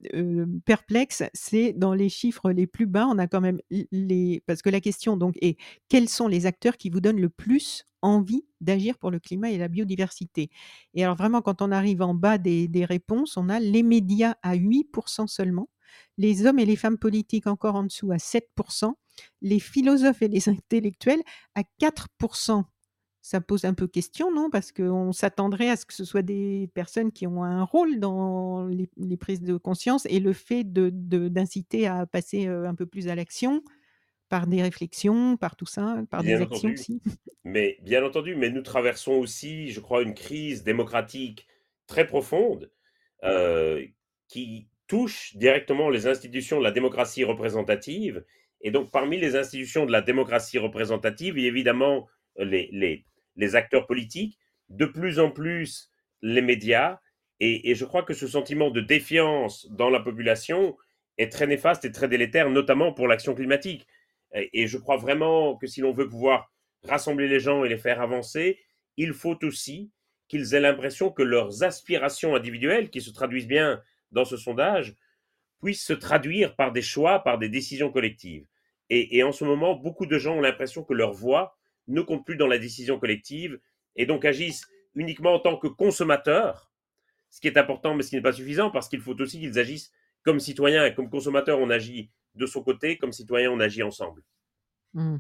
perplexe, 0.66 1.24
c'est 1.34 1.74
dans 1.74 1.94
les 1.94 2.10
chiffres 2.10 2.52
les 2.52 2.68
plus 2.68 2.86
bas, 2.86 3.08
on 3.10 3.18
a 3.18 3.28
quand 3.28 3.42
même 3.42 3.60
les 3.92 4.42
parce 4.46 4.62
que 4.62 4.70
la 4.70 4.82
question 4.82 5.18
donc 5.18 5.36
est: 5.42 5.58
«Quels 5.90 6.10
sont 6.10 6.28
les 6.28 6.46
acteurs 6.46 6.78
qui 6.78 6.90
vous 6.90 7.00
donnent 7.02 7.22
le 7.22 7.30
plus 7.30 7.86
envie 8.02 8.46
d'agir 8.60 8.98
pour 8.98 9.12
le 9.12 9.20
climat 9.20 9.50
et 9.52 9.58
la 9.58 9.68
biodiversité?» 9.70 10.50
et 10.94 11.04
alors 11.04 11.16
vraiment 11.16 11.42
quand 11.42 11.62
on 11.62 11.72
arrive 11.72 12.02
en 12.02 12.14
bas 12.14 12.38
des 12.38 12.68
des 12.68 12.86
réponses, 12.86 13.38
on 13.38 13.50
a 13.50 13.60
les 13.60 13.84
médias 13.84 14.36
à 14.44 14.56
8% 14.56 15.28
seulement, 15.28 15.63
les 16.18 16.46
hommes 16.46 16.60
et 16.60 16.66
les 16.66 16.76
femmes 16.76 16.98
politiques 16.98 17.48
encore 17.48 17.76
en 17.76 17.84
dessous 17.84 18.12
à 18.12 18.20
7% 18.20 18.98
les 19.42 19.60
philosophes 19.60 20.22
et 20.22 20.28
les 20.28 20.50
intellectuels 20.50 21.22
à 21.56 21.64
4% 21.80 22.66
Ça 23.22 23.40
pose 23.42 23.64
un 23.66 23.74
peu 23.74 23.88
question, 23.88 24.32
non? 24.34 24.50
Parce 24.50 24.72
qu'on 24.74 25.12
s'attendrait 25.14 25.70
à 25.70 25.78
ce 25.78 25.86
que 25.86 25.94
ce 25.94 26.04
soit 26.06 26.24
des 26.24 26.70
personnes 26.74 27.12
qui 27.12 27.26
ont 27.28 27.44
un 27.44 27.64
rôle 27.64 28.00
dans 28.00 28.66
les 28.68 28.90
les 28.98 29.18
prises 29.18 29.42
de 29.42 29.58
conscience 29.58 30.06
et 30.10 30.20
le 30.20 30.34
fait 30.34 30.64
de 30.66 30.90
de 30.94 31.28
d'inciter 31.30 31.88
à 31.88 32.06
passer, 32.06 32.48
heu, 32.48 32.66
un 32.68 32.76
peu 32.76 32.86
plus 32.86 33.08
à 33.10 33.16
l'action 33.16 33.64
par 34.30 34.48
des 34.48 34.62
réflexions, 34.64 35.38
par 35.38 35.56
tout 35.56 35.66
ça, 35.68 36.04
par 36.12 36.24
Bien 36.24 36.40
des 36.40 36.42
actions 36.42 36.72
aussi. 36.72 37.02
mais 37.44 37.78
bien 37.82 38.04
entendu, 38.06 38.36
mais 38.36 38.50
nous 38.50 38.62
traversons 38.62 39.14
aussi, 39.14 39.70
je 39.72 39.80
crois, 39.82 40.04
une 40.04 40.14
crise 40.16 40.64
démocratique 40.64 41.48
très 41.88 42.08
profonde, 42.08 42.72
heu, 43.24 43.90
qui 44.28 44.70
touche 44.88 45.36
directement 45.36 45.90
les 45.90 46.08
institutions 46.08 46.60
de 46.60 46.64
la 46.64 46.72
démocratie 46.72 47.24
représentative. 47.24 48.24
Et 48.62 48.72
donc 48.72 48.92
parmi 48.92 49.18
les 49.18 49.36
institutions 49.36 49.86
de 49.86 49.92
la 49.92 50.02
démocratie 50.02 50.58
représentative, 50.58 51.38
il 51.38 51.44
y 51.44 51.46
a 51.46 51.50
évidemment 51.50 52.08
les 52.38 53.06
les 53.36 53.56
acteurs 53.56 53.88
politiques, 53.88 54.38
de 54.70 54.86
plus 54.86 55.20
en 55.20 55.32
plus 55.32 55.90
les 56.22 56.42
médias. 56.42 57.00
Et 57.40 57.76
je 57.76 57.84
crois 57.84 58.04
que 58.04 58.14
ce 58.14 58.28
sentiment 58.28 58.70
de 58.70 58.80
défiance 58.80 59.68
dans 59.72 59.90
la 59.90 60.00
population 60.00 60.78
est 61.18 61.32
très 61.32 61.48
néfaste 61.48 61.84
et 61.84 61.92
très 61.92 62.08
délétère, 62.08 62.50
notamment 62.50 62.94
pour 62.94 63.08
l'action 63.08 63.36
climatique. 63.36 63.86
Et 64.34 64.68
je 64.68 64.78
crois 64.78 64.98
vraiment 64.98 65.58
que 65.58 65.68
si 65.68 65.82
l'on 65.82 65.92
veut 65.92 66.08
pouvoir 66.08 66.52
rassembler 66.84 67.28
les 67.28 67.40
gens 67.40 67.66
et 67.66 67.70
les 67.70 67.78
faire 67.78 68.02
avancer, 68.02 68.60
il 68.98 69.14
faut 69.14 69.38
aussi 69.44 69.92
qu'ils 70.28 70.54
aient 70.56 70.62
l'impression 70.62 71.12
que 71.12 71.22
leurs 71.22 71.64
aspirations 71.64 72.36
individuelles, 72.36 72.90
qui 72.90 73.02
se 73.02 73.12
traduisent 73.12 73.48
bien 73.48 73.82
dans 74.14 74.26
ce 74.26 74.38
sondage, 74.38 74.96
puissent 75.62 75.86
se 75.86 75.94
traduire 75.94 76.56
par 76.56 76.72
des 76.72 76.82
choix, 76.82 77.20
par 77.20 77.38
des 77.38 77.50
décisions 77.50 77.92
collectives. 77.92 78.46
Et, 78.90 79.18
et 79.18 79.24
en 79.24 79.32
ce 79.32 79.44
moment, 79.44 79.76
beaucoup 79.76 80.06
de 80.06 80.18
gens 80.18 80.36
ont 80.36 80.42
l'impression 80.42 80.84
que 80.84 80.94
leur 80.94 81.14
voix 81.14 81.58
ne 81.88 82.02
compte 82.02 82.26
plus 82.26 82.38
dans 82.38 82.48
la 82.48 82.58
décision 82.58 83.00
collective 83.00 83.60
et 83.96 84.06
donc 84.06 84.26
agissent 84.26 84.68
uniquement 84.96 85.34
en 85.34 85.40
tant 85.40 85.58
que 85.58 85.68
consommateurs, 85.68 86.72
ce 87.30 87.42
qui 87.42 87.48
est 87.48 87.58
important 87.58 87.96
mais 87.96 88.04
ce 88.04 88.10
qui 88.10 88.16
n'est 88.16 88.22
pas 88.22 88.34
suffisant 88.34 88.70
parce 88.72 88.88
qu'il 88.88 89.02
faut 89.02 89.20
aussi 89.20 89.40
qu'ils 89.40 89.60
agissent 89.60 89.92
comme 90.24 90.40
citoyens 90.40 90.86
et 90.86 90.94
comme 90.94 91.10
consommateurs, 91.10 91.60
on 91.60 91.70
agit 91.70 92.12
de 92.36 92.46
son 92.46 92.64
côté, 92.64 92.98
comme 92.98 93.12
citoyens, 93.12 93.52
on 93.52 93.60
agit 93.60 93.84
ensemble. 93.84 94.24
Mmh. 94.94 95.18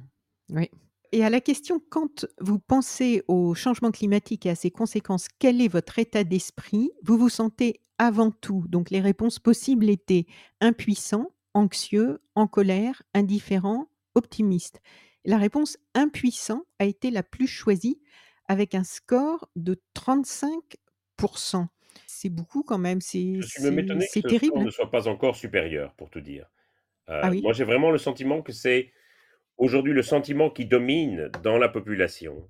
Oui. 0.49 0.69
Et 1.12 1.23
à 1.23 1.29
la 1.29 1.41
question, 1.41 1.79
quand 1.89 2.25
vous 2.39 2.58
pensez 2.58 3.23
au 3.27 3.53
changement 3.53 3.91
climatique 3.91 4.47
et 4.47 4.49
à 4.49 4.56
ses 4.56 4.71
conséquences, 4.71 5.27
quel 5.38 5.62
est 5.62 5.67
votre 5.67 5.99
état 5.99 6.23
d'esprit? 6.23 6.89
Vous 7.03 7.17
vous 7.17 7.29
sentez 7.29 7.82
avant 8.06 8.32
tout 8.32 8.66
donc 8.70 8.89
les 8.92 9.02
réponses 9.02 9.39
possibles 9.39 9.89
étaient: 9.89 10.26
impuissant, 10.62 11.32
anxieux, 11.54 12.22
en 12.36 12.48
colère, 12.48 13.04
indifférent, 13.13 13.88
optimiste. 14.16 14.82
La 15.26 15.38
réponse 15.38 15.78
impuissant 15.96 16.63
a 16.80 16.86
été 16.86 17.12
la 17.12 17.24
plus 17.24 17.48
choisie 17.48 18.02
avec 18.48 18.76
un 18.76 18.84
score 18.84 19.50
de 19.56 19.82
35% 19.94 21.70
C'est 22.06 22.30
beaucoup 22.30 22.63
quand 22.63 22.78
même, 22.80 23.02
c'est 23.02 23.42
Je 23.42 23.48
suis 23.48 23.62
même 23.63 23.80
étonné 23.80 24.06
que 24.22 24.30
score 24.32 24.62
terrible. 24.62 24.66
ne 24.66 24.70
soit 24.70 24.92
pas 24.92 25.08
encore 25.08 25.36
supérieur, 25.36 25.94
pour 25.96 26.10
tout 26.10 26.22
dire. 26.22 26.48
Ah 27.22 27.30
Heu, 27.30 27.32
oui? 27.32 27.44
moi, 27.44 27.54
j'ai 27.54 27.66
vraiment 27.66 27.92
le 27.92 27.98
sentiment 28.00 28.42
que 28.44 28.54
c'est 28.54 28.94
aujourd'hui 29.58 29.94
le 29.94 30.04
sentiment 30.04 30.50
qui 30.52 30.66
domine 30.66 31.30
dans 31.44 31.58
la 31.60 31.70
population, 31.70 32.50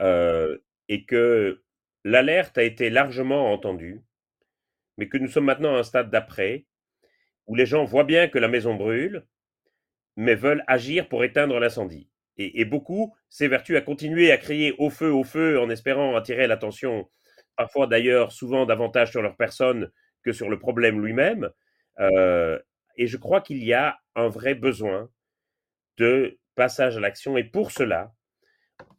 heu 0.00 0.64
et 0.88 1.04
que 1.06 1.64
l'alerte 2.04 2.58
a 2.58 2.64
été 2.64 2.90
largement 2.90 3.52
entendue, 3.52 4.02
mais 4.96 5.08
que 5.08 5.18
nous 5.18 5.28
sommes 5.28 5.44
maintenant 5.46 5.74
à 5.76 5.78
un 5.80 5.82
stade 5.82 6.10
d'après, 6.10 6.66
où 7.46 7.54
les 7.54 7.66
gens 7.66 7.84
voient 7.84 8.04
bien 8.04 8.28
que 8.28 8.38
la 8.38 8.48
maison 8.48 8.74
brûle, 8.74 9.26
mais 10.16 10.34
veulent 10.34 10.64
agir 10.66 11.08
pour 11.08 11.24
éteindre 11.24 11.58
l'incendie 11.58 12.08
et 12.36 12.64
beaucoup 12.64 13.14
s'évertuent 13.28 13.76
à 13.76 13.80
continuer 13.80 14.32
à 14.32 14.38
crier: 14.38 14.74
«Au 14.78 14.90
feu, 14.90 15.12
au 15.12 15.22
feu!» 15.22 15.60
en 15.60 15.70
espérant 15.70 16.16
attirer 16.16 16.48
l'attention, 16.48 17.08
parfois 17.56 17.86
d'ailleurs 17.86 18.32
souvent 18.32 18.66
davantage 18.66 19.12
sur 19.12 19.22
leur 19.22 19.36
personne 19.36 19.90
que 20.24 20.32
sur 20.32 20.48
le 20.50 20.58
problème 20.58 21.04
lui-même, 21.04 21.50
heu 22.00 22.62
et 22.96 23.06
je 23.06 23.16
crois 23.16 23.40
qu'il 23.40 23.62
y 23.62 23.72
a 23.72 23.98
un 24.16 24.28
vrai 24.28 24.54
besoin 24.54 25.10
de 25.98 26.38
passage 26.56 26.96
à 26.96 27.00
l'action 27.00 27.36
et 27.36 27.44
pour 27.44 27.70
cela, 27.72 28.12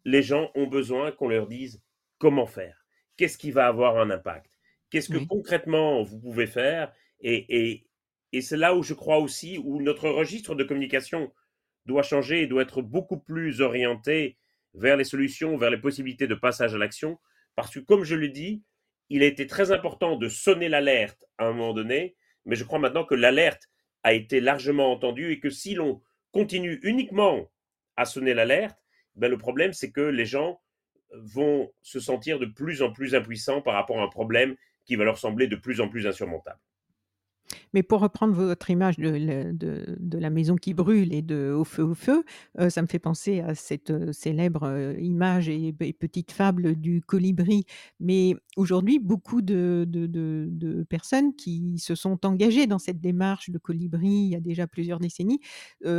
les 0.05 0.23
gens 0.23 0.51
ont 0.55 0.67
besoin 0.67 1.11
qu'on 1.11 1.29
leur 1.29 1.47
dise 1.47 1.81
comment 2.19 2.45
faire. 2.45 2.85
Qu'est-ce 3.17 3.37
qui 3.37 3.51
va 3.51 3.67
avoir 3.67 3.97
un 3.97 4.09
impact? 4.11 4.54
Qu'est-ce 4.95 5.09
que 5.09 5.17
Oui. 5.17 5.27
concrètement 5.27 6.03
vous 6.03 6.17
pouvez 6.17 6.47
faire? 6.47 6.93
Et, 7.19 7.45
et, 7.49 7.85
et 8.31 8.39
c'est 8.39 8.55
là 8.55 8.73
où 8.73 8.81
je 8.81 8.93
crois 8.93 9.17
aussi 9.17 9.57
où 9.57 9.81
notre 9.81 10.07
registre 10.07 10.55
de 10.55 10.63
communication 10.63 11.33
doit 11.85 12.01
changer 12.01 12.43
et 12.43 12.47
doit 12.47 12.61
être 12.61 12.81
beaucoup 12.81 13.19
plus 13.19 13.59
orienté 13.59 14.37
vers 14.73 14.95
les 14.95 15.03
solutions, 15.03 15.57
vers 15.57 15.69
les 15.69 15.77
possibilités 15.77 16.27
de 16.27 16.33
passage 16.35 16.73
à 16.75 16.77
l'action. 16.77 17.19
Parce 17.55 17.73
que 17.73 17.81
comme 17.81 18.05
je 18.05 18.15
le 18.15 18.29
dis, 18.29 18.63
il 19.09 19.21
a 19.21 19.25
été 19.25 19.47
très 19.47 19.73
important 19.73 20.15
de 20.15 20.29
sonner 20.29 20.69
l'alerte 20.69 21.25
à 21.39 21.45
un 21.47 21.51
moment 21.51 21.73
donné, 21.73 22.15
mais 22.45 22.55
je 22.55 22.63
crois 22.63 22.79
maintenant 22.79 23.03
que 23.03 23.15
l'alerte 23.15 23.63
a 24.03 24.13
été 24.13 24.39
largement 24.39 24.93
entendue 24.93 25.29
et 25.33 25.41
que 25.41 25.49
si 25.49 25.73
l'on 25.73 26.01
continue 26.31 26.79
uniquement 26.83 27.51
à 27.97 28.05
sonner 28.05 28.33
l'alerte, 28.33 28.79
ben 29.15 29.29
le 29.29 29.37
problème, 29.37 29.73
c'est 29.73 29.91
que 29.91 29.99
les 29.99 30.25
gens 30.25 30.61
vont 31.11 31.69
se 31.81 31.99
sentir 31.99 32.39
de 32.39 32.45
plus 32.45 32.81
en 32.81 32.93
plus 32.93 33.13
impuissants 33.13 33.61
par 33.61 33.73
rapport 33.73 33.99
à 33.99 34.03
un 34.03 34.09
problème 34.09 34.55
qui 34.85 34.95
va 34.95 35.03
leur 35.03 35.17
sembler 35.17 35.47
de 35.47 35.55
plus 35.55 35.81
en 35.81 35.89
plus 35.89 36.07
insurmontable. 36.07 36.59
Mais 37.73 37.83
pour 37.83 37.99
reprendre 38.01 38.33
votre 38.33 38.69
image 38.69 38.97
de 38.97 39.09
le 39.09 39.53
de 39.99 40.17
la 40.17 40.29
maison 40.29 40.55
qui 40.55 40.73
brûle 40.73 41.13
et 41.13 41.21
de 41.21 41.53
«Au 41.57 41.63
feu, 41.63 41.83
au 41.83 41.93
feu», 41.95 42.23
heu, 42.59 42.69
ça 42.69 42.81
me 42.81 42.87
fait 42.87 42.99
penser 42.99 43.39
à 43.41 43.55
cette, 43.55 43.91
heu, 43.91 44.11
célèbre, 44.13 44.65
heu, 44.67 44.99
image 45.01 45.49
et 45.49 45.73
et 45.79 45.93
petite 45.93 46.31
fable 46.31 46.75
du 46.75 47.01
colibri. 47.01 47.65
Mais 47.99 48.35
aujourd'hui, 48.57 48.99
beaucoup 48.99 49.41
de 49.41 49.85
de 49.87 50.05
de 50.07 50.83
personnes 50.83 51.35
qui 51.35 51.77
se 51.79 51.95
sont 51.95 52.25
engagées 52.25 52.67
dans 52.67 52.79
cette 52.79 52.99
démarche 53.01 53.49
de 53.49 53.57
colibri 53.57 54.07
il 54.07 54.29
y 54.29 54.35
a 54.35 54.39
déjà 54.39 54.67
plusieurs 54.67 54.99
décennies, 54.99 55.39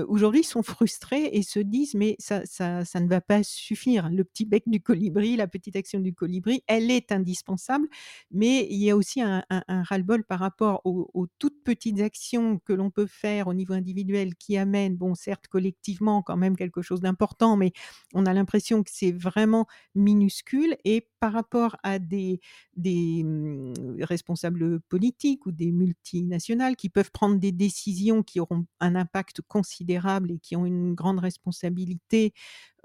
aujourd'hui 0.08 0.42
sont 0.44 0.62
frustrées 0.62 1.26
et 1.32 1.42
se 1.42 1.58
disent: 1.60 1.94
«Mais 1.94 2.16
ça 2.18 2.42
ça 2.44 2.84
ça 2.84 3.00
ne 3.00 3.08
va 3.08 3.20
pas 3.20 3.42
suffire. 3.42 4.08
Le 4.10 4.24
petit 4.24 4.44
bec 4.46 4.64
du 4.66 4.80
colibri, 4.80 5.36
la 5.36 5.46
petite 5.46 5.76
action 5.76 6.00
du 6.00 6.12
colibri, 6.14 6.62
elle 6.66 6.90
est 6.90 7.12
indispensable, 7.12 7.88
mais 8.30 8.66
il 8.70 8.78
y 8.82 8.90
a 8.90 8.96
aussi 8.96 9.20
un 9.22 9.42
ras-le-bol 9.68 10.24
par 10.24 10.40
rapport 10.40 10.80
aux 10.84 11.10
aux 11.14 11.26
toutes 11.38 11.62
petites 11.64 12.00
actions 12.00 12.58
que 12.58 12.72
l'on 12.72 12.90
peut 12.90 13.06
faire 13.06 13.48
au 13.48 13.54
niveau 13.54 13.74
individuel 13.74 14.34
qui 14.36 14.56
amènent, 14.56 14.96
bon 14.96 15.14
certes 15.14 15.48
collectivement 15.48 16.22
quand 16.22 16.36
même 16.36 16.56
quelque 16.56 16.82
chose 16.82 17.00
d'important, 17.00 17.56
mais 17.56 17.72
on 18.14 18.26
a 18.26 18.32
l'impression 18.34 18.82
que 18.82 18.90
c'est 18.92 19.12
vraiment 19.12 19.66
minuscule 19.94 20.76
et 20.84 21.08
par 21.20 21.32
rapport 21.32 21.76
à 21.82 21.98
des 21.98 22.40
des, 22.76 23.22
mmh, 23.24 24.02
responsables 24.02 24.80
politiques 24.80 25.46
ou 25.46 25.52
des 25.52 25.72
multinationales 25.72 26.76
qui 26.76 26.88
peuvent 26.88 27.10
prendre 27.10 27.36
des 27.38 27.52
décisions 27.52 28.22
qui 28.22 28.40
auront 28.40 28.66
un 28.80 28.94
impact 28.94 29.40
considérable 29.42 30.32
et 30.32 30.38
qui 30.38 30.56
ont 30.56 30.66
une 30.66 30.94
grande 30.94 31.18
responsabilité, 31.18 32.32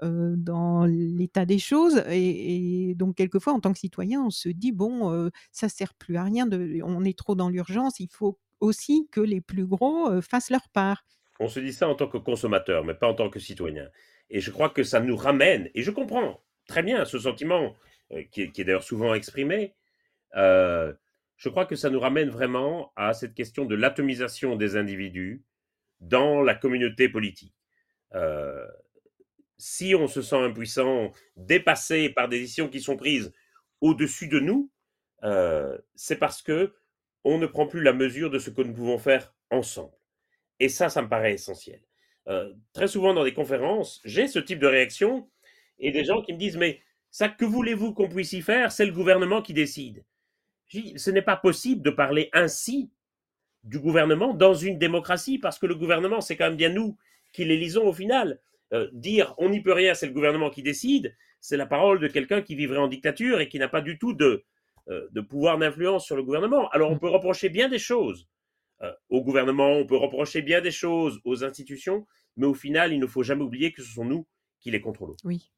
dans 0.02 0.84
l'état 0.84 1.46
des 1.46 1.58
choses 1.58 2.02
et 2.10 2.94
donc 2.96 3.16
quelquefois 3.16 3.52
en 3.52 3.60
tant 3.60 3.72
que 3.72 3.78
citoyen, 3.78 4.22
on 4.24 4.30
se 4.30 4.48
dit: 4.48 4.72
«Bon, 4.72 5.12
heu, 5.12 5.30
ça 5.52 5.68
sert 5.68 5.94
plus 5.94 6.16
à 6.16 6.24
rien 6.24 6.48
on 6.84 7.04
est 7.04 7.16
trop 7.16 7.34
dans 7.34 7.48
l'urgence, 7.48 8.00
il 8.00 8.08
faut 8.10 8.38
aussi 8.60 9.08
que 9.10 9.20
les 9.20 9.40
plus 9.40 9.66
gros, 9.66 10.20
fassent 10.20 10.50
leur 10.50 10.68
part». 10.70 11.04
On 11.40 11.48
se 11.48 11.60
dit 11.60 11.72
ça 11.72 11.88
en 11.88 11.94
tant 11.94 12.06
que 12.06 12.18
consommateur, 12.18 12.84
mais 12.84 12.94
pas 12.94 13.08
en 13.08 13.14
tant 13.14 13.30
que 13.30 13.40
citoyen. 13.40 13.88
Et 14.30 14.40
je 14.40 14.50
crois 14.50 14.70
que 14.70 14.82
ça 14.84 15.00
nous 15.00 15.16
ramène, 15.16 15.68
et 15.74 15.82
je 15.82 15.90
comprends 15.90 16.40
très 16.66 16.82
bien 16.82 17.04
ce 17.04 17.18
sentiment 17.18 17.74
euh, 18.12 18.22
qui 18.30 18.42
est, 18.42 18.64
d'ailleurs 18.64 18.82
souvent 18.82 19.14
exprimé, 19.14 19.74
euh, 20.36 20.92
je 21.36 21.48
crois 21.48 21.66
que 21.66 21.76
ça 21.76 21.90
nous 21.90 22.00
ramène 22.00 22.30
vraiment 22.30 22.92
à 22.96 23.12
cette 23.12 23.34
question 23.34 23.64
de 23.64 23.74
l'atomisation 23.74 24.56
des 24.56 24.76
individus 24.76 25.42
dans 26.00 26.42
la 26.42 26.54
communauté 26.54 27.08
politique. 27.08 27.54
Euh, 28.14 28.66
si 29.62 29.94
on 29.94 30.08
se 30.08 30.22
sent 30.22 30.42
impuissant, 30.42 31.12
dépassé 31.36 32.08
par 32.08 32.28
des 32.28 32.40
décisions 32.40 32.68
qui 32.68 32.80
sont 32.80 32.96
prises 32.96 33.32
au-dessus 33.80 34.26
de 34.26 34.40
nous, 34.40 34.72
euh, 35.22 35.78
c'est 35.94 36.16
parce 36.16 36.42
que 36.42 36.74
on 37.22 37.38
ne 37.38 37.46
prend 37.46 37.68
plus 37.68 37.80
la 37.80 37.92
mesure 37.92 38.28
de 38.28 38.40
ce 38.40 38.50
que 38.50 38.60
nous 38.62 38.72
pouvons 38.72 38.98
faire 38.98 39.32
ensemble. 39.50 39.94
Et 40.58 40.68
ça, 40.68 40.88
ça 40.88 41.00
me 41.00 41.08
paraît 41.08 41.34
essentiel. 41.34 41.80
Euh, 42.26 42.52
très 42.72 42.88
souvent 42.88 43.14
dans 43.14 43.22
des 43.22 43.34
conférences, 43.34 44.00
j'ai 44.04 44.26
ce 44.26 44.40
type 44.40 44.58
de 44.58 44.66
réaction 44.66 45.30
et 45.78 45.92
des 45.92 46.04
gens 46.04 46.22
qui 46.22 46.32
me 46.32 46.38
disent 46.38 46.56
mais 46.56 46.80
ça 47.12 47.28
que 47.28 47.44
voulez-vous 47.44 47.94
qu'on 47.94 48.08
puisse 48.08 48.32
y 48.32 48.42
faire? 48.42 48.72
C'est 48.72 48.86
le 48.86 48.92
gouvernement 48.92 49.42
qui 49.42 49.54
décide. 49.54 50.04
Je 50.66 50.80
dis, 50.80 50.98
ce 50.98 51.12
n'est 51.12 51.22
pas 51.22 51.36
possible 51.36 51.82
de 51.82 51.90
parler 51.90 52.30
ainsi 52.32 52.90
du 53.62 53.78
gouvernement 53.78 54.34
dans 54.34 54.54
une 54.54 54.78
démocratie 54.78 55.38
parce 55.38 55.60
que 55.60 55.66
le 55.66 55.76
gouvernement 55.76 56.20
c'est 56.20 56.36
quand 56.36 56.46
même 56.46 56.56
bien 56.56 56.70
nous 56.70 56.96
qui 57.32 57.44
l'élisons 57.44 57.86
au 57.86 57.92
final. 57.92 58.40
Euh, 58.72 58.88
dire 58.92 59.34
on 59.38 59.50
n'y 59.50 59.60
peut 59.60 59.72
rien, 59.72 59.94
c'est 59.94 60.06
le 60.06 60.12
gouvernement 60.12 60.48
qui 60.48 60.62
décide, 60.62 61.14
c'est 61.40 61.58
la 61.58 61.66
parole 61.66 61.98
de 62.00 62.08
quelqu'un 62.08 62.40
qui 62.40 62.54
vivrait 62.54 62.78
en 62.78 62.88
dictature 62.88 63.40
et 63.40 63.48
qui 63.48 63.58
n'a 63.58 63.68
pas 63.68 63.82
du 63.82 63.98
tout 63.98 64.14
de, 64.14 64.44
euh, 64.88 65.06
de 65.12 65.20
pouvoir 65.20 65.58
d'influence 65.58 66.06
sur 66.06 66.16
le 66.16 66.22
gouvernement. 66.22 66.70
Alors 66.70 66.90
on 66.90 66.98
peut 66.98 67.08
reprocher 67.08 67.50
bien 67.50 67.68
des 67.68 67.78
choses 67.78 68.26
euh, 68.82 68.90
au 69.10 69.22
gouvernement, 69.22 69.72
on 69.72 69.86
peut 69.86 69.96
reprocher 69.96 70.40
bien 70.40 70.62
des 70.62 70.70
choses 70.70 71.20
aux 71.24 71.44
institutions, 71.44 72.06
mais 72.36 72.46
au 72.46 72.54
final, 72.54 72.94
il 72.94 72.98
ne 72.98 73.06
faut 73.06 73.22
jamais 73.22 73.42
oublier 73.42 73.72
que 73.72 73.82
ce 73.82 73.92
sont 73.92 74.06
nous 74.06 74.26
qui 74.58 74.70
les 74.70 74.80
contrôlons. 74.80 75.16
Oui. 75.24 75.52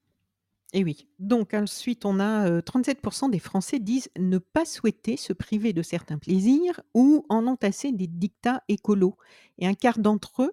Et 0.72 0.83
oui. 0.83 1.07
Donc 1.20 1.55
ensuite, 1.55 2.05
on 2.05 2.18
a 2.18 2.61
37% 2.61 3.31
des 3.31 3.38
Français 3.38 3.79
disent 3.79 4.11
ne 4.18 4.38
pas 4.38 4.64
souhaiter 4.64 5.16
se 5.16 5.33
priver 5.33 5.72
de 5.72 5.83
certains 5.83 6.18
plaisirs 6.18 6.81
ou 6.94 7.24
en 7.29 7.46
entasser 7.46 7.92
des 7.92 8.09
dictats 8.09 8.64
écolos. 8.66 9.16
Et 9.59 9.68
un 9.68 9.74
quart 9.74 10.00
d'entre 10.00 10.42
eux, 10.42 10.53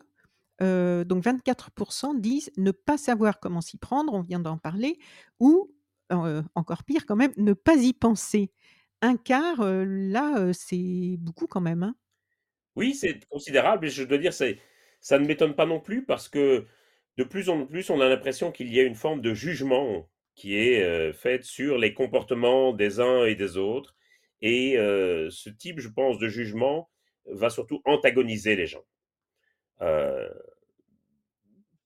donc 0.62 1.24
24%, 1.24 2.20
disent 2.20 2.52
ne 2.58 2.72
pas 2.72 2.98
savoir 2.98 3.40
comment 3.40 3.62
s'y 3.62 3.78
prendre, 3.78 4.14
on 4.14 4.22
vient 4.22 4.40
d'en 4.40 4.58
parler, 4.58 5.00
ou 5.40 5.74
encore 6.10 6.84
pire 6.84 7.06
quand 7.06 7.16
même, 7.16 7.34
ne 7.38 7.54
pas 7.54 7.76
y 7.76 7.94
penser 7.94 8.52
un 9.02 9.18
quart, 9.18 9.64
là, 9.64 10.54
c'est 10.54 11.16
beaucoup 11.18 11.48
quand 11.48 11.62
même, 11.62 11.84
hein? 11.84 11.96
Oui, 12.76 12.94
c'est 12.94 13.26
considérable 13.30 13.88
et 13.88 13.90
je 13.90 14.04
dois 14.04 14.18
dire, 14.18 14.34
ça 14.34 15.20
ne 15.20 15.26
m'étonne 15.26 15.56
pas 15.56 15.66
non 15.66 15.80
plus 15.80 16.06
parce 16.06 16.30
que 16.30 16.66
de 17.18 17.24
plus 17.24 17.50
en 17.50 17.66
plus, 17.66 17.90
on 17.90 18.00
a 18.00 18.08
l'impression 18.08 18.52
qu'il 18.52 18.74
y 18.74 18.80
a 18.80 18.84
une 18.84 18.96
forme 18.96 19.22
de 19.22 19.34
jugement 19.34 20.10
qui 20.36 20.56
est, 20.56 21.12
faite 21.14 21.44
sur 21.44 21.78
les 21.78 21.94
comportements 21.94 22.74
des 22.74 23.00
uns 23.00 23.26
et 23.26 23.36
des 23.36 23.58
autres 23.58 23.96
et 24.42 24.76
ce 24.78 25.50
type, 25.50 25.80
je 25.80 25.90
pense, 25.90 26.18
de 26.18 26.28
jugement 26.28 26.90
va 27.26 27.50
surtout 27.50 27.82
antagoniser 27.86 28.56
les 28.56 28.68
gens. 28.68 28.86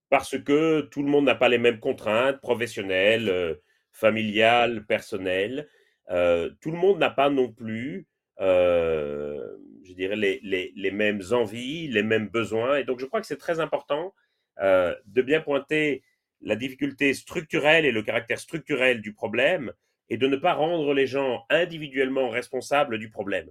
Parce 0.10 0.38
que 0.38 0.82
tout 0.82 1.04
le 1.04 1.10
monde 1.10 1.26
n'a 1.26 1.36
pas 1.36 1.50
les 1.50 1.58
mêmes 1.58 1.80
contraintes 1.80 2.40
professionnelles, 2.42 3.58
familiales, 3.96 4.86
personnelles. 4.86 5.68
Euh, 6.12 6.52
tout 6.62 6.72
le 6.72 6.78
monde 6.78 7.00
n'a 7.00 7.10
pas 7.10 7.30
non 7.30 7.52
plus, 7.52 8.08
euh, 8.40 9.58
je 9.84 9.94
dirais, 9.94 10.16
les, 10.16 10.40
les, 10.76 10.92
mêmes 10.92 11.22
envies, 11.32 11.88
les 11.88 12.04
mêmes 12.04 12.28
besoins. 12.28 12.78
Et 12.78 12.84
donc, 12.84 13.00
je 13.00 13.06
crois 13.06 13.22
que 13.22 13.28
c'est 13.28 13.38
très 13.38 13.60
important 13.60 14.14
euh, 14.60 14.94
de 15.06 15.22
bien 15.22 15.42
pointer 15.42 16.04
la 16.42 16.56
difficulté 16.56 17.14
structurelle 17.14 17.86
et 17.86 17.92
le 17.92 18.04
caractère 18.04 18.40
structurel 18.40 19.02
du 19.02 19.14
problème 19.14 19.72
et 20.10 20.18
de 20.18 20.28
ne 20.28 20.36
pas 20.36 20.54
rendre 20.54 20.94
les 20.94 21.08
gens 21.08 21.46
individuellement 21.50 22.30
responsables 22.30 23.00
du 23.00 23.10
problème. 23.10 23.50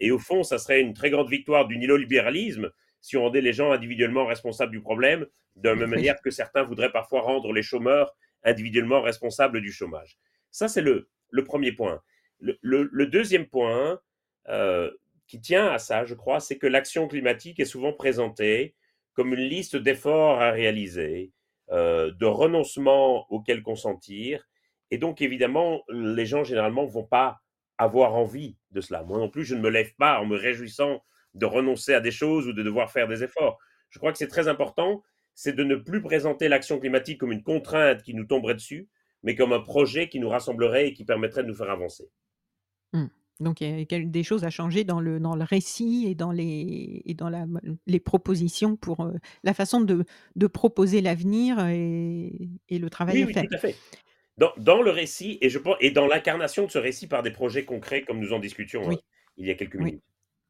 et 0.00 0.10
au 0.10 0.18
fond, 0.18 0.42
ça 0.42 0.58
serait 0.58 0.80
une 0.80 0.94
très 0.94 1.10
grande 1.10 1.30
victoire 1.30 1.66
du 1.66 1.78
néolibéralisme 1.78 2.70
si 3.00 3.16
on 3.16 3.22
rendait 3.22 3.40
les 3.40 3.52
gens 3.52 3.72
individuellement 3.72 4.26
responsables 4.26 4.72
du 4.72 4.80
problème, 4.80 5.26
de 5.56 5.68
la 5.68 5.74
même 5.74 5.90
manière 5.90 6.20
que 6.20 6.30
certains 6.30 6.62
voudraient 6.62 6.92
parfois 6.92 7.22
rendre 7.22 7.52
les 7.52 7.62
chômeurs 7.62 8.14
individuellement 8.44 9.00
responsables 9.00 9.60
du 9.60 9.72
chômage. 9.72 10.18
Ça, 10.50 10.68
c'est 10.68 10.82
le, 10.82 11.08
le 11.30 11.44
premier 11.44 11.72
point. 11.72 12.02
Le, 12.40 12.58
le, 12.62 13.06
deuxième 13.06 13.46
point 13.46 13.98
euh, 14.48 14.90
qui 15.26 15.40
tient 15.40 15.68
à 15.68 15.78
ça, 15.78 16.04
je 16.04 16.14
crois, 16.14 16.40
c'est 16.40 16.58
que 16.58 16.66
l'action 16.66 17.08
climatique 17.08 17.58
est 17.60 17.64
souvent 17.64 17.92
présentée 17.92 18.74
comme 19.14 19.32
une 19.32 19.48
liste 19.48 19.76
d'efforts 19.76 20.40
à 20.42 20.50
réaliser, 20.50 21.32
euh, 21.70 22.12
de 22.12 22.26
renoncements 22.26 23.30
auxquels 23.32 23.62
consentir. 23.62 24.46
Et 24.90 24.98
donc, 24.98 25.22
évidemment, 25.22 25.82
les 25.88 26.26
gens 26.26 26.44
généralement 26.44 26.84
ne 26.84 26.90
vont 26.90 27.06
pas 27.06 27.40
avoir 27.78 28.14
envie 28.14 28.56
de 28.70 28.80
cela. 28.80 29.02
Moi 29.02 29.18
non 29.18 29.28
plus, 29.28 29.44
je 29.44 29.54
ne 29.54 29.60
me 29.60 29.70
lève 29.70 29.94
pas 29.96 30.20
en 30.20 30.26
me 30.26 30.36
réjouissant 30.36 31.02
de 31.36 31.46
renoncer 31.46 31.94
à 31.94 32.00
des 32.00 32.10
choses 32.10 32.48
ou 32.48 32.52
de 32.52 32.62
devoir 32.62 32.90
faire 32.90 33.08
des 33.08 33.22
efforts. 33.22 33.58
Je 33.90 33.98
crois 33.98 34.12
que 34.12 34.18
c'est 34.18 34.28
très 34.28 34.48
important, 34.48 35.02
c'est 35.34 35.54
de 35.54 35.64
ne 35.64 35.76
plus 35.76 36.02
présenter 36.02 36.48
l'action 36.48 36.80
climatique 36.80 37.18
comme 37.18 37.32
une 37.32 37.42
contrainte 37.42 38.02
qui 38.02 38.14
nous 38.14 38.24
tomberait 38.24 38.54
dessus, 38.54 38.88
mais 39.22 39.34
comme 39.34 39.52
un 39.52 39.60
projet 39.60 40.08
qui 40.08 40.18
nous 40.18 40.28
rassemblerait 40.28 40.88
et 40.88 40.92
qui 40.92 41.04
permettrait 41.04 41.42
de 41.42 41.48
nous 41.48 41.54
faire 41.54 41.70
avancer. 41.70 42.10
Mmh. 42.92 43.06
Donc 43.40 43.60
il 43.60 43.86
y 43.90 43.94
a 43.94 43.98
des 44.00 44.22
choses 44.22 44.44
à 44.44 44.50
changer 44.50 44.84
dans 44.84 44.98
le, 44.98 45.20
dans 45.20 45.36
le 45.36 45.44
récit 45.44 46.06
et 46.08 46.14
dans 46.14 46.32
les, 46.32 47.02
et 47.04 47.12
dans 47.12 47.28
la, 47.28 47.44
les 47.86 48.00
propositions 48.00 48.76
pour 48.76 49.00
euh, 49.00 49.12
la 49.44 49.52
façon 49.52 49.82
de, 49.82 50.04
de 50.36 50.46
proposer 50.46 51.02
l'avenir 51.02 51.58
et, 51.66 52.32
et, 52.70 52.78
le 52.78 52.88
travail 52.88 53.16
oui, 53.16 53.22
à 53.22 53.26
oui, 53.26 53.34
faire. 53.34 53.42
Tout 53.42 53.54
à 53.54 53.58
fait. 53.58 53.76
Dans, 54.38 54.52
dans, 54.56 54.80
le 54.80 54.90
récit 54.90 55.36
et, 55.42 55.50
je 55.50 55.58
pense, 55.58 55.76
et 55.80 55.90
dans 55.90 56.06
l'incarnation 56.06 56.64
de 56.64 56.70
ce 56.70 56.78
récit 56.78 57.08
par 57.08 57.22
des 57.22 57.30
projets 57.30 57.66
concrets 57.66 58.02
comme 58.02 58.20
nous 58.20 58.32
en 58.32 58.38
discutions 58.38 58.86
oui. 58.86 58.94
euh, 58.94 58.98
il 59.36 59.46
y 59.46 59.50
a 59.50 59.54
quelques 59.54 59.76
minutes. 59.76 60.02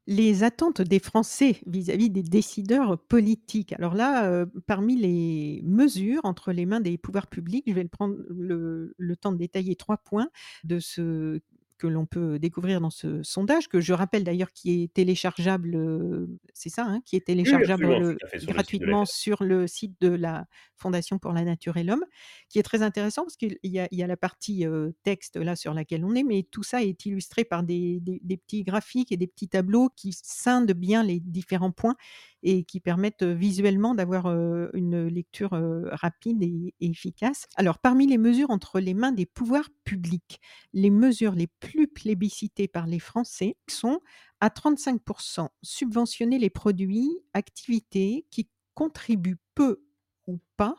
Les 0.09 0.43
attentes 0.43 0.81
des 0.81 0.99
Français 0.99 1.59
vis-à-vis 1.65 2.09
des 2.09 2.23
décideurs 2.23 2.97
politiques. 2.97 3.73
Alors 3.73 3.93
là, 3.93 4.25
euh, 4.31 4.45
parmi 4.65 4.95
les 4.95 5.61
mesures 5.65 6.21
entre 6.23 6.53
les 6.53 6.65
mains 6.65 6.79
des 6.79 6.97
pouvoirs 6.97 7.27
publics, 7.27 7.65
je 7.67 7.73
vais 7.73 7.83
prendre 7.85 8.15
le, 8.29 8.95
le 8.97 9.15
temps 9.17 9.33
de 9.33 9.37
détailler 9.37 9.75
trois 9.75 9.97
points 9.97 10.29
de 10.63 10.79
ce 10.79 11.41
que 11.77 11.87
l'on 11.87 12.05
peut 12.05 12.39
découvrir 12.39 12.81
dans 12.81 12.89
ce 12.89 13.21
sondage, 13.23 13.67
que 13.67 13.79
je 13.79 13.93
rappelle 13.93 14.23
d'ailleurs 14.23 14.51
qui 14.51 14.83
est 14.83 14.93
téléchargeable, 14.93 15.75
euh, 15.75 16.27
c'est 16.53 16.69
ça, 16.69 16.85
hein, 16.85 17.01
qui 17.05 17.15
est 17.15 17.25
téléchargeable 17.25 17.85
oui, 17.85 17.99
le, 17.99 18.17
sur 18.39 18.53
gratuitement 18.53 19.01
le 19.01 19.05
sur 19.05 19.43
le 19.43 19.67
site 19.67 19.95
de 20.01 20.09
la 20.09 20.45
Fondation 20.75 21.19
pour 21.19 21.33
la 21.33 21.43
Nature 21.43 21.77
et 21.77 21.83
l'Homme, 21.83 22.05
qui 22.49 22.59
est 22.59 22.63
très 22.63 22.81
intéressant 22.81 23.23
parce 23.23 23.35
qu'il 23.35 23.57
y, 23.63 23.79
y, 23.91 24.03
a 24.03 24.07
la 24.07 24.17
partie 24.17 24.65
euh, 24.65 24.91
texte 25.03 25.37
là 25.37 25.55
sur 25.55 25.73
laquelle 25.73 26.05
on 26.05 26.15
est, 26.15 26.23
mais 26.23 26.43
tout 26.43 26.63
ça 26.63 26.83
est 26.83 27.05
illustré 27.05 27.43
par 27.43 27.63
des, 27.63 27.99
des, 28.01 28.19
des, 28.23 28.37
petits 28.37 28.63
graphiques 28.63 29.11
et 29.11 29.17
des 29.17 29.27
petits 29.27 29.49
tableaux 29.49 29.89
qui 29.95 30.13
scindent 30.13 30.71
bien 30.73 31.03
les 31.03 31.19
différents 31.19 31.71
points 31.71 31.95
et 32.43 32.63
qui 32.63 32.79
permettent 32.79 33.23
visuellement 33.23 33.95
d'avoir 33.95 34.27
euh, 34.27 34.69
une 34.73 35.07
lecture 35.07 35.53
euh, 35.53 35.89
rapide 35.91 36.43
et, 36.43 36.73
et 36.79 36.89
efficace. 36.89 37.47
Alors, 37.55 37.79
parmi 37.79 38.07
les 38.07 38.17
mesures 38.17 38.51
entre 38.51 38.79
les 38.79 38.93
mains 38.93 39.11
des 39.11 39.25
pouvoirs 39.25 39.69
publics, 39.83 40.39
les 40.73 40.91
mesures 40.91 41.33
les 41.33 41.47
plus 41.67 41.87
plébiscitées 41.87 42.69
par 42.69 42.87
les 42.87 42.99
Français 42.99 43.57
sont 43.69 43.99
à 44.39 44.47
35% 44.47 45.49
subventionner 45.61 46.39
les 46.39 46.49
produits, 46.49 47.11
activités 47.33 48.25
qui 48.29 48.47
contribuent 48.73 49.39
peu 49.53 49.83
ou 50.27 50.39
pas 50.55 50.77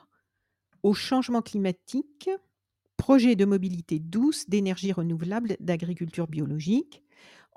au 0.83 0.95
changement 0.95 1.43
climatique, 1.43 2.31
projets 2.97 3.37
de 3.37 3.45
mobilité 3.45 3.99
douce, 3.99 4.49
d'énergie 4.49 4.93
renouvelable, 4.93 5.57
d'agriculture 5.61 6.27
biologique. 6.27 7.03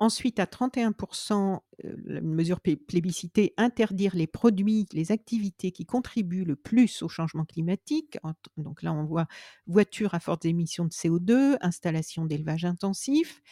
Ensuite, 0.02 0.40
à 0.40 0.46
31%, 0.46 1.60
euh, 1.84 1.96
une 2.08 2.34
mesure 2.34 2.58
plébiscitée, 2.60 3.54
interdire 3.56 4.16
les 4.16 4.26
produits, 4.26 4.84
les 4.92 5.12
activités 5.12 5.70
qui 5.70 5.86
contribuent 5.86 6.44
le 6.44 6.56
plus 6.56 7.02
au 7.02 7.08
changement 7.08 7.44
climatique. 7.44 8.18
Donc 8.56 8.82
là, 8.82 8.92
on 8.92 9.04
voit 9.04 9.28
voitures 9.68 10.14
à 10.14 10.18
fortes 10.18 10.44
émissions 10.44 10.86
de 10.86 10.90
CO2, 10.90 11.56
installation 11.60 12.24
d'élevage 12.24 12.64
intensif. 12.64 13.42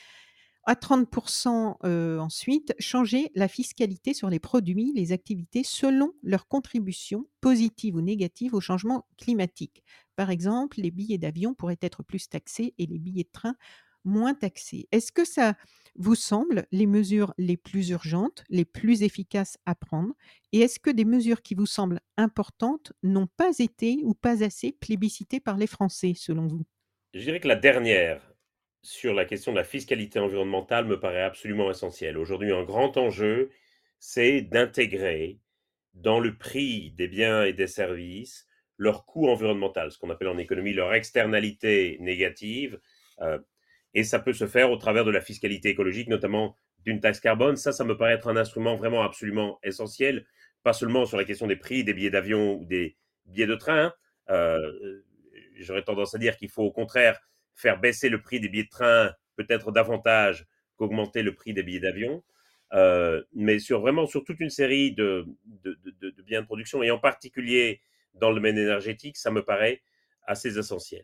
À 0.64 0.74
30% 0.74 1.76
euh, 1.84 2.18
ensuite, 2.18 2.74
changer 2.80 3.30
la 3.36 3.46
fiscalité 3.46 4.12
sur 4.12 4.28
les 4.28 4.40
produits, 4.40 4.92
les 4.96 5.12
activités 5.12 5.62
selon 5.62 6.14
leur 6.24 6.48
contribution 6.48 7.28
positive 7.40 7.94
ou 7.94 8.00
négative 8.00 8.54
au 8.54 8.60
changement 8.60 9.06
climatique. 9.18 9.84
Par 10.16 10.30
exemple, 10.30 10.80
les 10.80 10.90
billets 10.90 11.16
d'avion 11.16 11.54
pourraient 11.54 11.78
être 11.80 12.02
plus 12.02 12.28
taxés 12.28 12.74
et 12.78 12.86
les 12.86 12.98
billets 12.98 13.22
de 13.22 13.30
train 13.32 13.54
moins 14.04 14.34
taxés. 14.34 14.88
Est-ce 14.92 15.12
que 15.12 15.24
ça 15.24 15.54
vous 15.96 16.14
semble 16.14 16.66
les 16.72 16.86
mesures 16.86 17.34
les 17.38 17.56
plus 17.56 17.90
urgentes, 17.90 18.44
les 18.48 18.64
plus 18.64 19.02
efficaces 19.02 19.58
à 19.66 19.74
prendre? 19.74 20.14
Et 20.52 20.60
est-ce 20.60 20.78
que 20.78 20.90
des 20.90 21.04
mesures 21.04 21.42
qui 21.42 21.54
vous 21.54 21.66
semblent 21.66 22.00
importantes 22.16 22.92
n'ont 23.02 23.28
pas 23.36 23.58
été 23.58 23.98
ou 24.02 24.14
pas 24.14 24.42
assez 24.42 24.72
plébiscitées 24.72 25.40
par 25.40 25.56
les 25.56 25.66
Français, 25.66 26.12
selon 26.16 26.46
vous? 26.46 26.64
Je 27.14 27.20
dirais 27.20 27.40
que 27.40 27.48
la 27.48 27.56
dernière, 27.56 28.22
sur 28.82 29.14
la 29.14 29.24
question 29.24 29.52
de 29.52 29.56
la 29.56 29.64
fiscalité 29.64 30.18
environnementale, 30.18 30.86
me 30.86 31.00
paraît 31.00 31.22
absolument 31.22 31.70
essentielle. 31.70 32.16
Aujourd'hui, 32.16 32.52
un 32.52 32.64
grand 32.64 32.96
enjeu, 32.96 33.50
c'est 33.98 34.42
d'intégrer 34.42 35.40
dans 35.94 36.20
le 36.20 36.36
prix 36.36 36.92
des 36.92 37.08
biens 37.08 37.44
et 37.44 37.52
des 37.52 37.66
services 37.66 38.46
leur 38.80 39.04
coût 39.04 39.28
environnemental, 39.28 39.92
ce 39.92 39.98
qu'on 39.98 40.08
appelle 40.08 40.28
en 40.28 40.38
économie 40.38 40.72
leur 40.72 40.94
externalité 40.94 41.98
négative. 42.00 42.80
Euh, 43.20 43.38
et 43.94 44.04
ça 44.04 44.18
peut 44.18 44.32
se 44.32 44.46
faire 44.46 44.70
au 44.70 44.76
travers 44.76 45.04
de 45.04 45.10
la 45.10 45.20
fiscalité 45.20 45.68
écologique, 45.70 46.08
notamment 46.08 46.56
d'une 46.84 47.00
taxe 47.00 47.20
carbone. 47.20 47.56
Ça, 47.56 47.72
ça 47.72 47.84
me 47.84 47.96
paraît 47.96 48.14
être 48.14 48.28
un 48.28 48.36
instrument 48.36 48.76
vraiment 48.76 49.02
absolument 49.02 49.58
essentiel, 49.62 50.26
pas 50.62 50.72
seulement 50.72 51.06
sur 51.06 51.16
la 51.16 51.24
question 51.24 51.46
des 51.46 51.56
prix 51.56 51.84
des 51.84 51.94
billets 51.94 52.10
d'avion 52.10 52.54
ou 52.54 52.64
des 52.64 52.96
billets 53.26 53.46
de 53.46 53.54
train. 53.56 53.92
Euh, 54.30 55.02
J'aurais 55.56 55.82
tendance 55.82 56.14
à 56.14 56.18
dire 56.18 56.36
qu'il 56.36 56.48
faut 56.48 56.62
au 56.62 56.72
contraire 56.72 57.20
faire 57.54 57.78
baisser 57.80 58.08
le 58.08 58.20
prix 58.22 58.40
des 58.40 58.48
billets 58.48 58.64
de 58.64 58.68
train 58.70 59.12
peut-être 59.36 59.72
davantage 59.72 60.46
qu'augmenter 60.76 61.22
le 61.22 61.34
prix 61.34 61.52
des 61.52 61.62
billets 61.62 61.80
d'avion. 61.80 62.22
euh, 62.72 63.22
mais 63.34 63.58
sur 63.58 63.80
vraiment 63.80 64.06
sur 64.06 64.24
toute 64.24 64.40
une 64.40 64.50
série 64.50 64.92
de, 64.92 65.26
de, 65.44 66.22
biens 66.22 66.42
de 66.42 66.46
production, 66.46 66.82
et 66.82 66.90
en 66.90 66.98
particulier 66.98 67.80
dans 68.14 68.30
le 68.30 68.36
domaine 68.36 68.58
énergétique, 68.58 69.16
ça 69.16 69.30
me 69.30 69.44
paraît 69.44 69.82
assez 70.26 70.58
essentiel. 70.58 71.02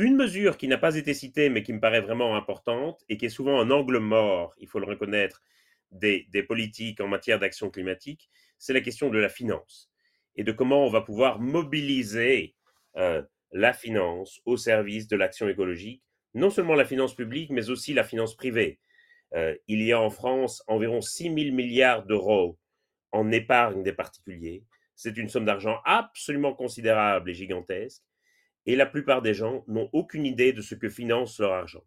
Une 0.00 0.16
mesure 0.16 0.56
qui 0.56 0.66
n'a 0.66 0.78
pas 0.78 0.96
été 0.96 1.12
citée, 1.12 1.50
mais 1.50 1.62
qui 1.62 1.74
me 1.74 1.78
paraît 1.78 2.00
vraiment 2.00 2.34
importante, 2.34 3.04
et 3.10 3.18
qui 3.18 3.26
est 3.26 3.28
souvent 3.28 3.60
un 3.60 3.70
angle 3.70 3.98
mort, 3.98 4.54
il 4.56 4.66
faut 4.66 4.78
le 4.78 4.86
reconnaître, 4.86 5.42
des, 5.90 6.26
politiques 6.48 7.02
en 7.02 7.06
matière 7.06 7.38
d'action 7.38 7.68
climatique, 7.68 8.30
c'est 8.56 8.72
la 8.72 8.80
question 8.80 9.10
de 9.10 9.18
la 9.18 9.28
finance, 9.28 9.90
et 10.36 10.42
de 10.42 10.52
comment 10.52 10.86
on 10.86 10.88
va 10.88 11.02
pouvoir 11.02 11.38
mobiliser 11.38 12.54
euh, 12.96 13.20
la 13.52 13.74
finance 13.74 14.40
au 14.46 14.56
service 14.56 15.06
de 15.06 15.16
l'action 15.16 15.50
écologique, 15.50 16.02
non 16.32 16.48
seulement 16.48 16.76
la 16.76 16.86
finance 16.86 17.14
publique, 17.14 17.50
mais 17.50 17.68
aussi 17.68 17.92
la 17.92 18.02
finance 18.02 18.34
privée. 18.34 18.80
Euh, 19.34 19.54
il 19.68 19.82
y 19.82 19.92
a 19.92 20.00
en 20.00 20.08
France 20.08 20.62
environ 20.66 21.02
6 21.02 21.24
000 21.24 21.54
milliards 21.54 22.06
d'euros 22.06 22.58
en 23.12 23.30
épargne 23.32 23.82
des 23.82 23.92
particuliers. 23.92 24.64
C'est 24.94 25.18
une 25.18 25.28
somme 25.28 25.44
d'argent 25.44 25.78
absolument 25.84 26.54
considérable 26.54 27.28
et 27.28 27.34
gigantesque. 27.34 28.02
Et 28.66 28.76
la 28.76 28.86
plupart 28.86 29.22
des 29.22 29.34
gens 29.34 29.64
n'ont 29.66 29.88
aucune 29.92 30.26
idée 30.26 30.52
de 30.52 30.60
ce 30.60 30.74
que 30.74 30.88
finance 30.88 31.40
leur 31.40 31.52
argent. 31.52 31.84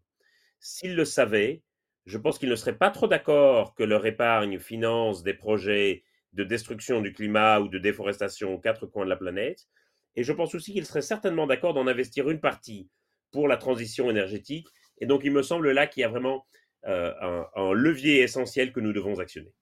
S'ils 0.58 0.96
le 0.96 1.04
savaient, 1.04 1.62
je 2.06 2.18
pense 2.18 2.38
qu'ils 2.38 2.48
ne 2.48 2.56
seraient 2.56 2.76
pas 2.76 2.90
trop 2.90 3.06
d'accord 3.06 3.74
que 3.74 3.82
leur 3.82 4.04
épargne 4.06 4.58
finance 4.58 5.22
des 5.22 5.34
projets 5.34 6.04
de 6.32 6.44
destruction 6.44 7.00
du 7.00 7.12
climat 7.12 7.60
ou 7.60 7.68
de 7.68 7.78
déforestation 7.78 8.52
aux 8.52 8.58
quatre 8.58 8.86
coins 8.86 9.04
de 9.04 9.10
la 9.10 9.16
planète. 9.16 9.68
Et 10.16 10.24
je 10.24 10.32
pense 10.32 10.54
aussi 10.54 10.72
qu'ils 10.72 10.86
seraient 10.86 11.02
certainement 11.02 11.46
d'accord 11.46 11.74
d'en 11.74 11.86
investir 11.86 12.28
une 12.28 12.40
partie 12.40 12.88
pour 13.30 13.48
la 13.48 13.56
transition 13.56 14.10
énergétique. 14.10 14.68
Et 14.98 15.06
donc, 15.06 15.22
il 15.24 15.32
me 15.32 15.42
semble 15.42 15.70
là 15.72 15.86
qu'il 15.86 16.02
y 16.02 16.04
a 16.04 16.08
vraiment 16.08 16.46
euh, 16.86 17.44
un, 17.56 17.72
levier 17.72 18.20
essentiel 18.20 18.72
que 18.72 18.80
nous 18.80 18.92
devons 18.92 19.18
actionner. 19.18 19.52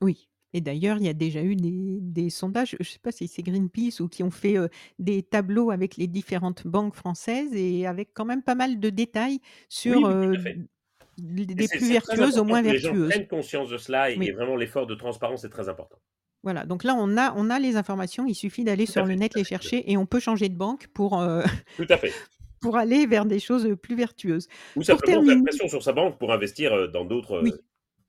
Oui. 0.00 0.28
Et 0.54 0.60
d'ailleurs, 0.60 0.98
il 0.98 1.04
y 1.04 1.08
a 1.08 1.14
déjà 1.14 1.42
eu 1.42 1.56
des, 1.56 2.30
sondages, 2.30 2.70
je 2.72 2.76
ne 2.80 2.84
sais 2.84 2.98
pas 2.98 3.12
si 3.12 3.28
c'est 3.28 3.42
Greenpeace 3.42 4.00
ou 4.00 4.08
qui 4.08 4.22
ont 4.22 4.30
fait 4.30 4.58
euh, 4.58 4.68
des 4.98 5.22
tableaux 5.22 5.70
avec 5.70 5.96
les 5.96 6.06
différentes 6.06 6.66
banques 6.66 6.94
françaises 6.94 7.54
et 7.54 7.86
avec 7.86 8.10
quand 8.12 8.24
même 8.24 8.42
pas 8.42 8.54
mal 8.54 8.78
de 8.78 8.90
détails 8.90 9.40
sur 9.68 10.06
euh, 10.06 10.34
des 11.18 11.68
plus 11.68 11.88
vertueuses 11.88 12.38
au 12.38 12.44
moins 12.44 12.62
vertueuses. 12.62 12.92
Les 12.92 12.98
gens 12.98 13.08
prennent 13.08 13.28
conscience 13.28 13.70
de 13.70 13.78
cela 13.78 14.10
et, 14.10 14.32
vraiment 14.32 14.56
l'effort 14.56 14.86
de 14.86 14.94
transparence 14.94 15.44
est 15.44 15.50
très 15.50 15.68
important. 15.68 15.96
Voilà, 16.42 16.66
donc 16.66 16.82
là 16.82 16.96
on 16.98 17.16
a, 17.16 17.32
on 17.36 17.50
a 17.50 17.58
les 17.58 17.76
informations, 17.76 18.26
il 18.26 18.34
suffit 18.34 18.64
d'aller 18.64 18.84
sur 18.84 19.06
le 19.06 19.14
net 19.14 19.34
les 19.36 19.44
chercher 19.44 19.90
et 19.90 19.96
on 19.96 20.06
peut 20.06 20.20
changer 20.20 20.48
de 20.48 20.56
banque 20.56 20.88
pour, 20.88 21.10
tout 21.76 21.86
à 21.88 21.96
fait 21.96 22.12
pour 22.60 22.76
aller 22.76 23.06
vers 23.06 23.24
des 23.26 23.38
choses 23.38 23.76
plus 23.80 23.94
vertueuses. 23.94 24.48
Ou 24.76 24.82
simplement 24.82 25.24
faire 25.24 25.42
pression 25.42 25.68
sur 25.68 25.82
sa 25.82 25.92
banque 25.92 26.18
pour 26.18 26.32
investir 26.32 26.90
dans 26.90 27.04
d'autres 27.04 27.40
oui, 27.42 27.52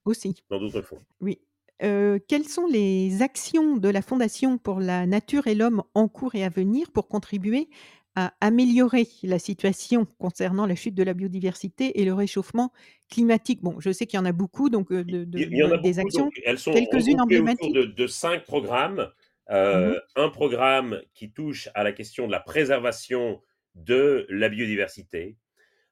aussi. 0.03 0.35
dans 0.49 0.59
d'autres 0.59 0.81
fonds. 0.81 0.99
Oui. 1.21 1.39
Quelles 1.79 2.47
sont 2.47 2.67
les 2.67 3.21
actions 3.21 3.77
de 3.77 3.89
la 3.89 4.01
Fondation 4.01 4.57
pour 4.57 4.79
la 4.79 5.05
nature 5.05 5.47
et 5.47 5.55
l'homme 5.55 5.83
en 5.93 6.07
cours 6.07 6.35
et 6.35 6.43
à 6.43 6.49
venir 6.49 6.91
pour 6.91 7.07
contribuer 7.07 7.69
à 8.15 8.33
améliorer 8.41 9.07
la 9.23 9.39
situation 9.39 10.05
concernant 10.19 10.67
la 10.67 10.75
chute 10.75 10.93
de 10.93 11.03
la 11.03 11.13
biodiversité 11.13 11.99
et 11.99 12.05
le 12.05 12.13
réchauffement 12.13 12.71
climatique? 13.09 13.61
Bon, 13.61 13.79
je 13.79 13.91
sais 13.91 14.05
qu'il 14.05 14.17
y 14.17 14.21
en 14.21 14.25
a 14.25 14.31
beaucoup, 14.31 14.69
donc 14.69 14.93
de, 14.93 15.25
il 15.33 15.57
y 15.57 15.63
en 15.63 15.71
a 15.71 15.77
des 15.77 15.93
beaucoup, 15.93 16.07
actions. 16.07 16.29
elles 16.45 16.59
sont 16.59 16.73
quelques-unes 16.73 17.21
emblématiques. 17.21 17.73
De, 17.73 17.85
de, 17.85 18.07
cinq 18.07 18.43
programmes. 18.43 19.09
Mmh 19.49 19.95
un 20.15 20.29
programme 20.29 21.01
qui 21.13 21.31
touche 21.31 21.67
à 21.75 21.83
la 21.83 21.91
question 21.91 22.27
de 22.27 22.31
la 22.31 22.39
préservation 22.39 23.41
de 23.75 24.25
la 24.29 24.47
biodiversité, 24.47 25.37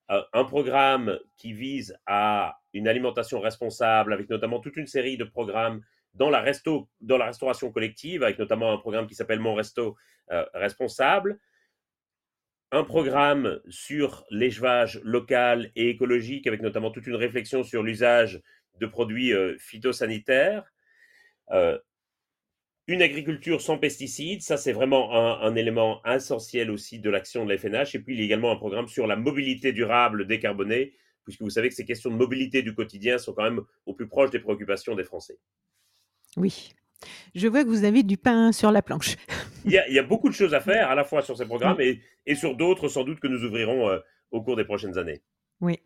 euh, 0.09 0.21
un 0.33 0.45
programme 0.45 1.19
qui 1.37 1.51
vise 1.51 1.97
à 2.05 2.60
une 2.73 2.87
alimentation 2.87 3.39
responsable, 3.39 4.13
avec 4.13 4.29
notamment 4.29 4.59
toute 4.59 4.77
une 4.77 4.87
série 4.87 5.17
de 5.17 5.23
programmes 5.23 5.81
dans 6.13 6.29
la, 6.29 6.43
dans 7.01 7.17
la 7.17 7.25
restauration 7.25 7.71
collective, 7.71 8.23
avec 8.23 8.39
notamment 8.39 8.73
un 8.73 8.77
programme 8.77 9.07
qui 9.07 9.15
s'appelle 9.15 9.39
Mon 9.39 9.55
Resto 9.55 9.95
euh, 10.31 10.45
Responsable, 10.53 11.39
un 12.71 12.83
programme 12.83 13.59
sur 13.69 14.25
l'échevage 14.29 15.01
local 15.03 15.71
et 15.75 15.89
écologique, 15.89 16.47
avec 16.47 16.61
notamment 16.61 16.91
toute 16.91 17.07
une 17.07 17.15
réflexion 17.15 17.63
sur 17.63 17.83
l'usage 17.83 18.41
de 18.79 18.85
produits 18.85 19.33
euh, 19.33 19.57
phytosanitaires, 19.57 20.71
une 22.87 23.01
agriculture 23.01 23.61
sans 23.61 23.77
pesticides, 23.77 24.41
ça 24.41 24.57
c'est 24.57 24.73
vraiment 24.73 25.41
un, 25.41 25.55
élément 25.55 26.01
essentiel 26.05 26.71
aussi 26.71 26.99
de 26.99 27.09
l'action 27.09 27.45
de 27.45 27.49
la. 27.49 27.95
Et 27.95 27.99
puis 27.99 28.15
il 28.15 28.19
y 28.19 28.21
a 28.21 28.25
également 28.25 28.51
un 28.51 28.55
programme 28.55 28.87
sur 28.87 29.07
la 29.07 29.15
mobilité 29.15 29.71
durable 29.71 30.27
décarbonée, 30.27 30.93
puisque 31.23 31.41
vous 31.41 31.49
savez 31.49 31.69
que 31.69 31.75
ces 31.75 31.85
questions 31.85 32.09
de 32.09 32.15
mobilité 32.15 32.61
du 32.61 32.73
quotidien 32.73 33.17
sont 33.17 33.33
quand 33.33 33.43
même 33.43 33.61
au 33.85 33.93
plus 33.93 34.07
proche 34.07 34.31
des 34.31 34.39
préoccupations 34.39 34.95
des 34.95 35.03
Français. 35.03 35.37
Oui. 36.37 36.73
Je 37.33 37.47
vois 37.47 37.63
que 37.63 37.69
vous 37.69 37.83
avez 37.83 38.03
du 38.03 38.17
pain 38.17 38.51
sur 38.51 38.71
la 38.71 38.81
planche. 38.81 39.15
il, 39.65 39.71
y 39.71 39.99
a, 39.99 40.03
beaucoup 40.03 40.29
de 40.29 40.33
choses 40.33 40.53
à 40.53 40.59
faire, 40.59 40.89
à 40.89 40.95
la 40.95 41.03
fois 41.03 41.21
sur 41.21 41.37
ces 41.37 41.45
programmes 41.45 41.79
et, 41.79 42.35
sur 42.35 42.55
d'autres 42.55 42.87
sans 42.87 43.03
doute 43.03 43.19
que 43.19 43.27
nous 43.27 43.43
ouvrirons 43.43 43.89
euh, 43.89 43.99
au 44.31 44.41
cours 44.41 44.55
des 44.55 44.65
prochaines 44.65 44.97
années. 44.97 45.21
Oui. 45.59 45.79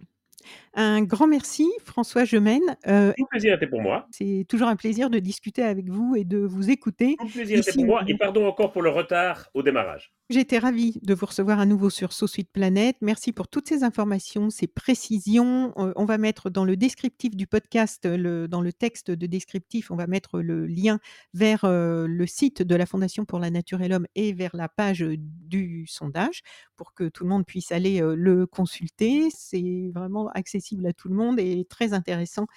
Un 0.73 1.01
grand 1.03 1.27
merci, 1.27 1.71
François 1.83 2.25
Gemène. 2.25 2.77
Euh, 2.87 3.13
Tout 3.17 3.25
plaisir 3.25 3.53
était 3.55 3.67
pour 3.67 3.81
moi. 3.81 4.07
C'est 4.11 4.45
toujours 4.47 4.67
un 4.67 4.75
plaisir 4.75 5.09
de 5.09 5.19
discuter 5.19 5.63
avec 5.63 5.89
vous 5.89 6.15
et 6.15 6.23
de 6.23 6.37
vous 6.37 6.69
écouter. 6.69 7.15
Tout 7.19 7.27
plaisir 7.27 7.59
était 7.59 7.73
pour 7.73 7.85
moi 7.85 8.03
et 8.07 8.15
pardon 8.15 8.45
encore 8.45 8.71
pour 8.71 8.81
le 8.81 8.89
retard 8.89 9.49
au 9.53 9.63
démarrage. 9.63 10.13
J'étais 10.31 10.57
ravie 10.57 10.99
de 11.03 11.13
vous 11.13 11.27
recevoir 11.27 11.59
à 11.59 11.67
nouveau 11.67 11.91
sur 11.91 12.11
SoSuite 12.11 12.49
Planète. 12.51 12.97
Merci 12.99 13.31
pour 13.31 13.47
toutes 13.47 13.69
ces 13.69 13.83
informations, 13.83 14.49
ces 14.49 14.65
précisions. 14.65 15.71
Euh, 15.77 15.93
on 15.95 16.05
va 16.05 16.17
mettre 16.17 16.49
dans 16.49 16.65
le 16.65 16.75
descriptif 16.75 17.35
du 17.35 17.45
podcast, 17.45 18.07
le, 18.07 18.47
dans 18.47 18.61
le 18.61 18.73
texte 18.73 19.11
de 19.11 19.27
descriptif, 19.27 19.91
on 19.91 19.95
va 19.95 20.07
mettre 20.07 20.39
le 20.39 20.65
lien 20.65 20.97
vers 21.35 21.63
euh, 21.63 22.07
le 22.07 22.25
site 22.25 22.63
de 22.63 22.75
la 22.75 22.87
Fondation 22.87 23.23
pour 23.23 23.37
la 23.37 23.51
Nature 23.51 23.83
et 23.83 23.87
l'Homme 23.87 24.07
et 24.15 24.33
vers 24.33 24.55
la 24.55 24.67
page 24.67 25.05
du 25.07 25.85
sondage 25.85 26.41
pour 26.75 26.95
que 26.95 27.07
tout 27.07 27.23
le 27.23 27.29
monde 27.29 27.45
puisse 27.45 27.71
aller 27.71 28.01
euh, 28.01 28.15
le 28.15 28.47
consulter. 28.47 29.27
C'est 29.29 29.91
vraiment 29.93 30.29
accessible 30.29 30.87
à 30.87 30.93
tout 30.93 31.07
le 31.07 31.15
monde 31.15 31.39
et 31.39 31.65
très 31.69 31.93
intéressant 31.93 32.47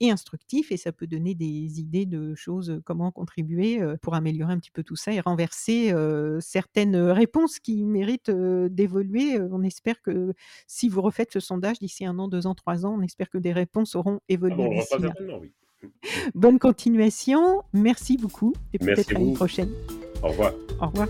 et 0.00 0.10
instructif 0.10 0.70
et 0.72 0.76
ça 0.76 0.92
peut 0.92 1.06
donner 1.06 1.34
des 1.34 1.80
idées 1.80 2.06
de 2.06 2.34
choses, 2.34 2.80
comment 2.84 3.10
contribuer 3.10 3.80
pour 4.02 4.14
améliorer 4.14 4.52
un 4.52 4.58
petit 4.58 4.70
peu 4.70 4.82
tout 4.82 4.96
ça 4.96 5.12
et 5.12 5.20
renverser 5.20 5.92
certaines 6.40 6.96
réponses 6.96 7.58
qui 7.58 7.84
méritent 7.84 8.30
d'évoluer. 8.30 9.40
On 9.40 9.62
espère 9.62 10.00
que 10.02 10.34
si 10.66 10.88
vous 10.88 11.02
refaites 11.02 11.32
ce 11.32 11.40
sondage 11.40 11.78
d'ici 11.78 12.04
un 12.04 12.18
an, 12.18 12.28
deux 12.28 12.46
ans, 12.46 12.54
trois 12.54 12.86
ans, 12.86 12.96
on 12.98 13.02
espère 13.02 13.30
que 13.30 13.38
des 13.38 13.52
réponses 13.52 13.94
auront 13.94 14.18
ah 14.20 14.24
évolué. 14.28 14.68
d'ici 14.70 14.98
là. 15.00 15.12
Oui. 15.40 15.52
Bonne 16.34 16.58
continuation, 16.58 17.62
merci 17.72 18.16
beaucoup 18.16 18.52
et 18.72 18.78
peut-être 18.78 19.14
à 19.16 19.20
une 19.20 19.34
prochaine. 19.34 19.70
Au 20.22 20.28
revoir. 20.28 20.52
Au 20.80 20.86
revoir. 20.86 21.08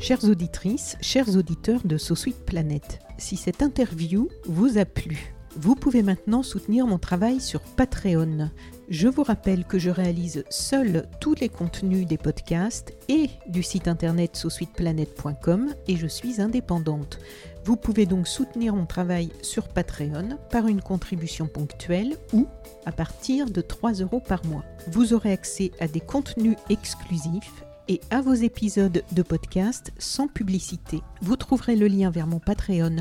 Chères 0.00 0.24
auditrices, 0.24 0.96
chers 1.00 1.36
auditeurs 1.36 1.80
de 1.84 1.96
SoSuite 1.96 2.44
Planète, 2.44 2.98
si 3.22 3.36
cette 3.36 3.62
interview 3.62 4.28
vous 4.46 4.78
a 4.78 4.84
plu, 4.84 5.32
vous 5.56 5.76
pouvez 5.76 6.02
maintenant 6.02 6.42
soutenir 6.42 6.88
mon 6.88 6.98
travail 6.98 7.40
sur 7.40 7.60
Patreon. 7.60 8.50
Je 8.88 9.06
vous 9.06 9.22
rappelle 9.22 9.64
que 9.64 9.78
je 9.78 9.90
réalise 9.90 10.44
seul 10.50 11.08
tous 11.20 11.36
les 11.36 11.48
contenus 11.48 12.06
des 12.06 12.18
podcasts 12.18 12.92
et 13.08 13.30
du 13.46 13.62
site 13.62 13.86
internet 13.86 14.34
sosuiteplanète.com 14.34 15.72
et 15.86 15.96
je 15.96 16.06
suis 16.08 16.40
indépendante. 16.40 17.20
Vous 17.64 17.76
pouvez 17.76 18.06
donc 18.06 18.26
soutenir 18.26 18.74
mon 18.74 18.86
travail 18.86 19.30
sur 19.40 19.68
Patreon 19.68 20.36
par 20.50 20.66
une 20.66 20.82
contribution 20.82 21.46
ponctuelle 21.46 22.16
ou 22.32 22.48
à 22.86 22.92
partir 22.92 23.48
de 23.48 23.60
3 23.60 23.92
euros 23.92 24.20
par 24.20 24.44
mois. 24.46 24.64
Vous 24.90 25.14
aurez 25.14 25.30
accès 25.32 25.70
à 25.78 25.86
des 25.86 26.00
contenus 26.00 26.56
exclusifs 26.70 27.62
et 27.88 28.00
à 28.10 28.20
vos 28.20 28.34
épisodes 28.34 29.02
de 29.12 29.22
podcast 29.22 29.92
sans 29.98 30.28
publicité. 30.28 31.00
Vous 31.20 31.36
trouverez 31.36 31.76
le 31.76 31.88
lien 31.88 32.10
vers 32.10 32.26
mon 32.26 32.38
Patreon 32.38 32.96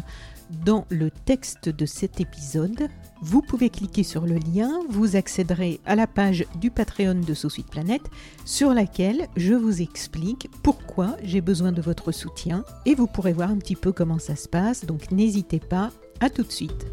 dans 0.65 0.86
le 0.89 1.12
texte 1.12 1.70
de 1.70 1.86
cet 1.86 2.20
épisode. 2.20 2.89
Vous 3.22 3.41
pouvez 3.41 3.70
cliquer 3.70 4.04
sur 4.04 4.26
le 4.26 4.36
lien, 4.36 4.80
vous 4.89 5.15
accéderez 5.15 5.80
à 5.86 5.96
la 5.96 6.08
page 6.08 6.46
du 6.60 6.72
Patreon 6.72 7.22
de 7.26 7.34
Sous 7.34 7.64
Planète 7.70 8.10
sur 8.45 8.74
laquelle 8.74 9.28
je 9.38 9.53
vous 9.53 9.82
explique 9.82 10.49
pourquoi 10.64 11.16
j'ai 11.24 11.41
besoin 11.41 11.72
de 11.72 11.82
votre 11.82 12.12
soutien 12.12 12.64
et 12.86 12.95
vous 12.95 13.08
pourrez 13.08 13.34
voir 13.34 13.49
un 13.49 13.58
petit 13.58 13.76
peu 13.76 13.91
comment 13.91 14.20
ça 14.20 14.36
se 14.36 14.49
passe. 14.49 14.86
Donc 14.86 15.12
n'hésitez 15.12 15.60
pas, 15.60 15.91
à 16.20 16.30
tout 16.30 16.43
de 16.43 16.51
suite. 16.51 16.86